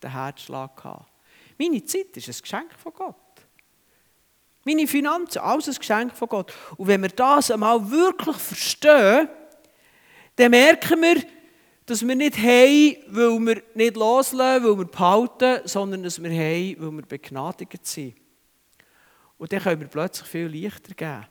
Den 0.02 0.12
Herzschlag 0.12 0.76
gehabt. 0.76 1.12
Meine 1.58 1.84
Zeit 1.86 2.16
ist 2.16 2.28
ein 2.28 2.42
Geschenk 2.42 2.74
von 2.78 2.94
Gott. 2.94 3.16
Meine 4.64 4.88
Finanzen, 4.88 5.40
alles 5.40 5.68
ein 5.68 5.76
Geschenk 5.76 6.16
von 6.16 6.28
Gott. 6.28 6.54
Und 6.78 6.88
wenn 6.88 7.02
wir 7.02 7.10
das 7.10 7.52
einmal 7.52 7.90
wirklich 7.90 8.38
verstehen, 8.38 9.28
dann 10.36 10.52
merken 10.52 11.02
wir, 11.02 11.24
dass 11.86 12.08
wir 12.08 12.16
nicht 12.16 12.38
haben, 12.38 12.96
weil 13.08 13.40
wir 13.40 13.64
nicht 13.74 13.96
loslassen, 13.96 14.64
weil 14.64 14.78
wir 14.78 14.86
behalten, 14.86 15.62
sondern 15.66 16.04
dass 16.04 16.22
wir 16.22 16.30
haben, 16.30 16.76
weil 16.80 16.92
wir 16.92 17.06
begnadigt 17.06 17.86
sind. 17.86 18.16
Und 19.38 19.52
dann 19.52 19.62
können 19.62 19.82
wir 19.82 19.88
plötzlich 19.88 20.28
viel 20.28 20.48
leichter 20.48 20.94
geben. 20.94 21.26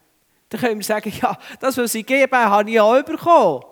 Dann 0.49 0.61
können 0.61 0.79
wir 0.79 0.85
sagen, 0.85 1.13
ja, 1.23 1.39
das, 1.61 1.77
was 1.77 1.95
ich 1.95 2.05
gebe, 2.05 2.37
habe 2.37 2.71
ich 2.71 2.81
auch 2.81 3.03
bekommen. 3.03 3.65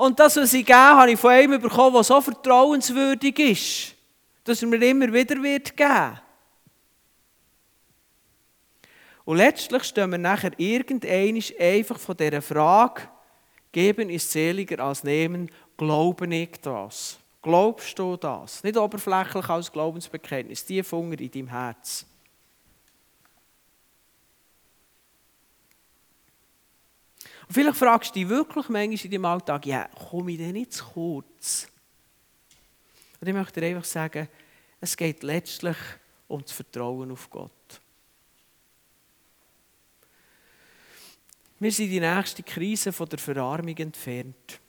Und 0.00 0.18
das, 0.18 0.34
was 0.36 0.54
ich 0.54 0.64
gebe, 0.64 0.78
habe 0.78 1.10
ich 1.10 1.20
von 1.20 1.30
einem 1.30 1.60
bekommen, 1.60 1.92
der 1.92 2.04
so 2.04 2.18
vertrauenswürdig 2.22 3.38
ist, 3.38 3.94
dass 4.44 4.62
er 4.62 4.68
mir 4.68 4.82
immer 4.82 5.12
wieder 5.12 5.42
wird 5.42 5.76
geben. 5.76 6.18
Und 9.26 9.36
letztlich 9.36 9.84
stehen 9.84 10.10
wir 10.10 10.16
nachher 10.16 10.58
irgendein 10.58 11.38
einfach 11.60 11.98
von 11.98 12.16
dieser 12.16 12.40
Frage, 12.40 13.02
geben 13.72 14.08
ist 14.08 14.32
seliger 14.32 14.82
als 14.82 15.04
nehmen, 15.04 15.50
glaube 15.76 16.34
ich 16.34 16.52
das? 16.62 17.18
Glaubst 17.42 17.98
du 17.98 18.16
das? 18.16 18.64
Nicht 18.64 18.78
oberflächlich 18.78 19.50
als 19.50 19.70
Glaubensbekenntnis, 19.70 20.64
die 20.64 20.82
Hunger 20.82 21.20
in 21.20 21.30
deinem 21.30 21.48
Herz. 21.48 22.06
Und 27.50 27.54
vielleicht 27.54 27.78
fragst 27.78 28.14
du 28.14 28.20
dich 28.20 28.28
wirklich 28.28 28.68
manchmal 28.68 29.04
in 29.06 29.10
deinem 29.10 29.24
Alltag, 29.24 29.66
ja, 29.66 29.88
komme 30.08 30.30
ich 30.30 30.38
denn 30.38 30.52
nicht 30.52 30.72
zu 30.72 30.84
kurz? 30.84 31.66
Und 33.20 33.26
ich 33.26 33.34
möchte 33.34 33.60
dir 33.60 33.66
einfach 33.66 33.84
sagen, 33.84 34.28
es 34.80 34.96
geht 34.96 35.24
letztlich 35.24 35.76
um 36.28 36.42
das 36.42 36.52
Vertrauen 36.52 37.10
auf 37.10 37.28
Gott. 37.28 37.50
Wir 41.58 41.72
sind 41.72 41.90
die 41.90 41.98
nächste 41.98 42.44
Krise 42.44 42.92
von 42.92 43.08
der 43.08 43.18
Verarmung 43.18 43.76
entfernt. 43.78 44.60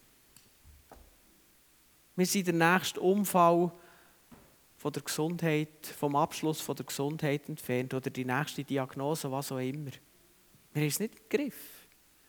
Wir 2.15 2.25
sind 2.25 2.47
der 2.47 2.55
nächste 2.55 2.99
Unfall 2.99 3.71
von 4.77 4.91
der 4.91 5.03
Gesundheit, 5.03 5.85
vom 5.85 6.15
Abschluss 6.15 6.59
von 6.59 6.75
der 6.75 6.87
Gesundheit 6.87 7.47
entfernt 7.47 7.93
oder 7.93 8.09
die 8.09 8.25
nächste 8.25 8.63
Diagnose, 8.63 9.31
was 9.31 9.51
auch 9.51 9.59
immer. 9.59 9.91
Wir 10.73 10.81
haben 10.81 10.87
es 10.87 10.99
nicht 10.99 11.13
im 11.13 11.29
Griff. 11.29 11.80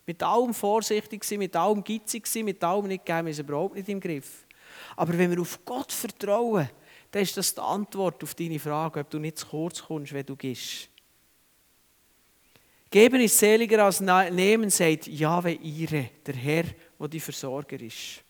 Mit 0.06 0.22
allem 0.22 0.52
vorsichtig 0.52 1.24
sein, 1.24 1.38
mit 1.38 1.54
allem 1.54 1.82
gitzig 1.84 2.26
sein, 2.26 2.44
mit 2.44 2.62
allem 2.62 2.88
nicht 2.88 3.04
geben, 3.04 3.28
es 3.28 3.38
überhaupt 3.38 3.76
nicht 3.76 3.88
im 3.88 4.00
Griff. 4.00 4.46
Aber 4.96 5.16
wenn 5.16 5.30
wir 5.30 5.40
auf 5.40 5.64
Gott 5.64 5.92
vertrauen, 5.92 6.68
dann 7.10 7.22
ist 7.22 7.36
das 7.36 7.54
die 7.54 7.60
Antwort 7.60 8.22
auf 8.22 8.34
deine 8.34 8.58
Frage, 8.58 9.00
ob 9.00 9.10
du 9.10 9.18
nicht 9.18 9.38
zu 9.38 9.46
kurz 9.46 9.82
kommst, 9.82 10.12
wenn 10.12 10.26
du 10.26 10.34
gehst. 10.34 10.88
Geben 12.90 13.20
ist 13.22 13.38
seliger 13.38 13.84
als 13.84 14.00
nehmen, 14.00 14.68
sagt 14.68 15.06
Jahwe 15.06 15.52
Ire, 15.52 16.10
der 16.26 16.34
Herr, 16.34 16.64
der 16.98 17.08
die 17.08 17.20
Versorger 17.20 17.80
ist. 17.80 18.22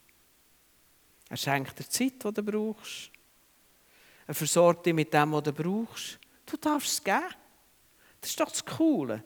Er 1.29 1.37
schenkt 1.37 1.79
dir 1.79 1.89
Zeit, 1.89 2.23
die 2.23 2.33
du 2.33 2.43
brauchst. 2.43 3.11
Er 4.27 4.33
versorgt 4.33 4.85
dich 4.85 4.93
mit 4.93 5.13
dem, 5.13 5.31
was 5.33 5.43
du 5.43 5.51
brauchst. 5.51 6.19
Du 6.45 6.57
darfst 6.57 6.93
es 6.93 7.03
geben. 7.03 7.35
Das 8.21 8.29
ist 8.29 8.39
doch 8.39 8.49
das 8.49 8.65
Coole. 8.65 9.23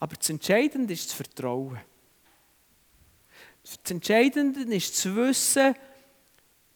Aber 0.00 0.16
das 0.16 0.30
Entscheidende 0.30 0.94
ist 0.94 1.08
das 1.08 1.14
Vertrauen. 1.14 1.80
Das 3.62 3.90
Entscheidende 3.90 4.62
ist 4.74 4.96
zu 4.96 5.14
wissen, 5.16 5.74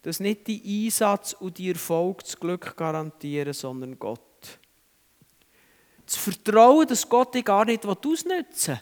dass 0.03 0.21
nicht 0.21 0.47
die 0.47 0.87
Einsatz 0.87 1.33
und 1.33 1.57
die 1.59 1.71
Erfolg 1.71 2.25
das 2.25 2.39
Glück 2.39 2.77
garantieren, 2.77 3.53
sondern 3.53 3.99
Gott. 3.99 4.21
Zu 6.07 6.19
vertrauen, 6.19 6.87
dass 6.87 7.09
Gott 7.09 7.35
dich 7.35 7.45
gar 7.45 7.65
nicht 7.65 7.87
ausnutzen 7.87 8.81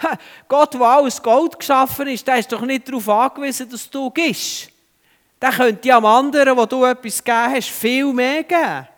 will. 0.00 0.18
Gott, 0.46 0.74
der 0.74 0.80
alles 0.82 1.20
Gold 1.20 1.58
geschaffen 1.58 2.06
ist, 2.08 2.26
der 2.26 2.38
ist 2.38 2.52
doch 2.52 2.60
nicht 2.60 2.86
darauf 2.86 3.08
angewiesen, 3.08 3.68
dass 3.68 3.90
du 3.90 4.10
gibst. 4.10 4.70
Der 5.40 5.50
könnte 5.50 5.88
ja 5.88 5.96
am 5.96 6.04
anderen, 6.04 6.56
wo 6.56 6.66
du 6.66 6.84
etwas 6.84 7.24
gegeben 7.24 7.54
hast, 7.54 7.70
viel 7.70 8.12
mehr 8.12 8.44
geben. 8.44 8.88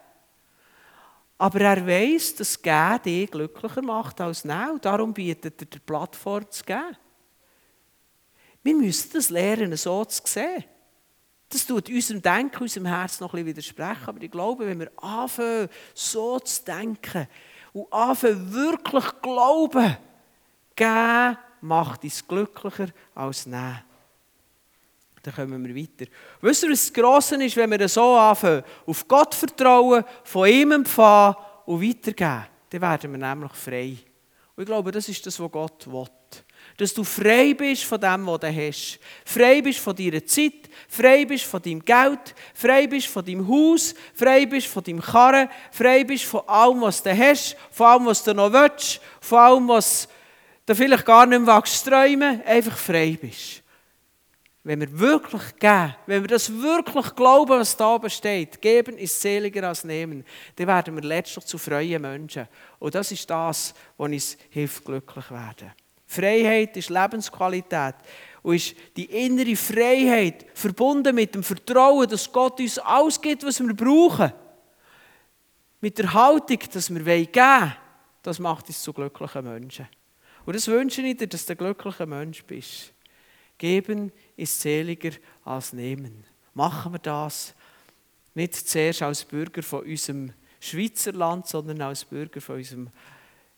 Aber 1.40 1.58
er 1.62 1.86
weiß, 1.86 2.34
dass 2.34 2.60
Geben 2.60 3.02
dich 3.02 3.30
glücklicher 3.30 3.80
macht 3.80 4.20
als 4.20 4.44
Nein. 4.44 4.78
Darum 4.82 5.14
bietet 5.14 5.62
er 5.62 5.66
die 5.66 5.78
Plattform 5.78 6.44
zu 6.50 6.62
geben. 6.62 6.98
Wir 8.62 8.74
müssen 8.74 9.10
das 9.14 9.30
lernen, 9.30 9.74
so 9.74 10.04
zu 10.04 10.20
sehen. 10.26 10.64
Das 11.48 11.64
tut 11.64 11.88
unserem 11.88 12.20
Denken, 12.20 12.62
unserem 12.62 12.84
Herz 12.84 13.20
noch 13.20 13.32
ein 13.32 13.42
bisschen 13.42 13.46
widersprechen. 13.46 14.06
Aber 14.06 14.22
ich 14.22 14.30
glaube, 14.30 14.66
wenn 14.66 14.80
wir 14.80 14.92
anfangen, 15.02 15.70
so 15.94 16.38
zu 16.40 16.62
denken, 16.62 17.26
und 17.72 17.90
anfangen 17.90 18.52
wirklich 18.52 19.04
glauben, 19.22 19.96
geben 20.76 21.38
macht 21.62 22.04
uns 22.04 22.28
glücklicher 22.28 22.88
als 23.14 23.46
nehmen. 23.46 23.80
Dann 25.22 25.34
kommen 25.34 25.66
wir 25.66 25.76
weiter. 25.76 26.10
Wisst 26.40 26.62
ihr, 26.62 26.70
was 26.70 26.80
das 26.86 26.92
Grosse 26.92 27.42
ist, 27.44 27.56
wenn 27.56 27.70
wir 27.70 27.88
so 27.88 28.16
anfangen, 28.16 28.62
auf 28.86 29.06
Gott 29.06 29.34
vertrauen, 29.34 30.04
von 30.24 30.48
ihm 30.48 30.72
empfangen 30.72 31.36
und 31.66 31.82
weitergeben? 31.82 32.46
Dann 32.70 32.80
werden 32.80 33.12
wir 33.12 33.18
nämlich 33.18 33.52
frei. 33.52 33.96
Und 34.56 34.62
ich 34.62 34.66
glaube, 34.66 34.90
das 34.90 35.08
ist 35.08 35.24
das, 35.26 35.38
was 35.38 35.50
Gott 35.50 35.86
will 35.90 36.06
dass 36.76 36.94
du 36.94 37.04
frei 37.04 37.52
bist 37.52 37.84
von 37.84 38.00
dem, 38.00 38.26
was 38.26 38.40
du 38.40 38.46
hast. 38.46 38.98
Frei 39.26 39.60
bist 39.60 39.80
von 39.80 39.94
deiner 39.94 40.24
Zeit, 40.24 40.70
frei 40.88 41.26
bist 41.26 41.44
von 41.44 41.60
deinem 41.60 41.84
Geld, 41.84 42.34
frei 42.54 42.86
bist 42.86 43.08
von 43.08 43.24
deinem 43.24 43.46
Haus, 43.46 43.94
frei 44.14 44.46
bist 44.46 44.66
von 44.66 44.82
deinem 44.82 45.02
Karren, 45.02 45.48
frei 45.70 46.04
bist 46.04 46.24
von 46.24 46.40
allem, 46.48 46.80
was 46.80 47.02
du 47.02 47.16
hast, 47.16 47.56
von 47.70 47.86
allem, 47.86 48.06
was 48.06 48.24
du 48.24 48.32
noch 48.34 48.52
willst, 48.52 49.00
von 49.20 49.38
allem, 49.38 49.68
was 49.68 50.08
du 50.64 50.74
vielleicht 50.74 51.04
gar 51.04 51.26
nicht 51.26 51.44
mehr 51.44 51.62
träumen 51.62 52.42
einfach 52.46 52.78
frei 52.78 53.18
bist. 53.20 53.59
Wenn 54.62 54.80
wir 54.80 54.98
wirklich 54.98 55.56
geben, 55.58 55.94
wenn 56.06 56.22
wir 56.22 56.28
das 56.28 56.52
wirklich 56.52 57.14
glauben, 57.14 57.58
was 57.60 57.76
da 57.76 57.94
oben 57.94 58.10
steht, 58.10 58.60
geben 58.60 58.98
ist 58.98 59.18
seliger 59.18 59.66
als 59.68 59.84
nehmen, 59.84 60.24
dann 60.56 60.66
werden 60.66 60.94
wir 60.96 61.02
letztlich 61.02 61.46
zu 61.46 61.56
freien 61.56 62.02
Menschen. 62.02 62.46
Und 62.78 62.94
das 62.94 63.10
ist 63.10 63.28
das, 63.30 63.74
was 63.96 64.08
uns 64.10 64.36
hilft, 64.50 64.84
glücklich 64.84 65.30
werden. 65.30 65.72
Freiheit 66.06 66.76
ist 66.76 66.90
Lebensqualität 66.90 67.94
und 68.42 68.56
ist 68.56 68.74
die 68.96 69.06
innere 69.24 69.56
Freiheit 69.56 70.44
verbunden 70.52 71.14
mit 71.14 71.34
dem 71.34 71.42
Vertrauen, 71.42 72.08
dass 72.08 72.30
Gott 72.30 72.60
uns 72.60 72.78
alles 72.80 73.20
gibt, 73.20 73.44
was 73.44 73.60
wir 73.60 73.74
brauchen. 73.74 74.32
Mit 75.80 75.96
der 75.96 76.12
Haltung, 76.12 76.58
dass 76.72 76.92
wir 76.92 77.02
geben 77.02 77.32
wollen, 77.34 77.76
das 78.22 78.38
macht 78.38 78.68
uns 78.68 78.82
zu 78.82 78.92
glücklichen 78.92 79.44
Menschen. 79.44 79.88
Und 80.44 80.56
das 80.56 80.68
wünsche 80.68 81.00
ich 81.00 81.16
dir, 81.16 81.26
dass 81.26 81.46
du 81.46 81.52
ein 81.52 81.58
glücklicher 81.58 82.06
Mensch 82.06 82.44
bist. 82.44 82.92
Geben 83.56 84.10
ist 84.40 84.60
seliger 84.60 85.12
als 85.44 85.72
nehmen. 85.72 86.24
Machen 86.54 86.92
wir 86.92 86.98
das 86.98 87.54
nicht 88.34 88.54
zuerst 88.54 89.02
als 89.02 89.24
Bürger 89.24 89.62
von 89.62 89.84
unserem 89.84 90.32
Schweizer 90.60 91.12
Land, 91.12 91.46
sondern 91.46 91.80
als 91.82 92.04
Bürger 92.04 92.40
von 92.40 92.56
unserem 92.56 92.90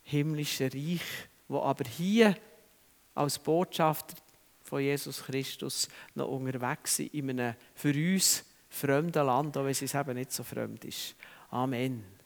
himmlischen 0.03 0.69
Reich 0.69 1.29
wo 1.53 1.61
aber 1.61 1.85
hier 1.85 2.35
als 3.15 3.39
Botschafter 3.39 4.17
von 4.63 4.81
Jesus 4.81 5.23
Christus 5.23 5.89
noch 6.15 6.29
unterwegs 6.29 6.97
sind 6.97 7.13
in 7.13 7.31
einem 7.31 7.55
für 7.75 7.93
uns 7.93 8.45
fremden 8.71 9.27
Land, 9.27 9.57
auch 9.57 9.65
wenn 9.65 9.71
es 9.71 9.95
eben 9.95 10.15
nicht 10.15 10.33
so 10.33 10.43
fremd 10.43 10.85
ist. 10.85 11.15
Amen. 11.51 12.22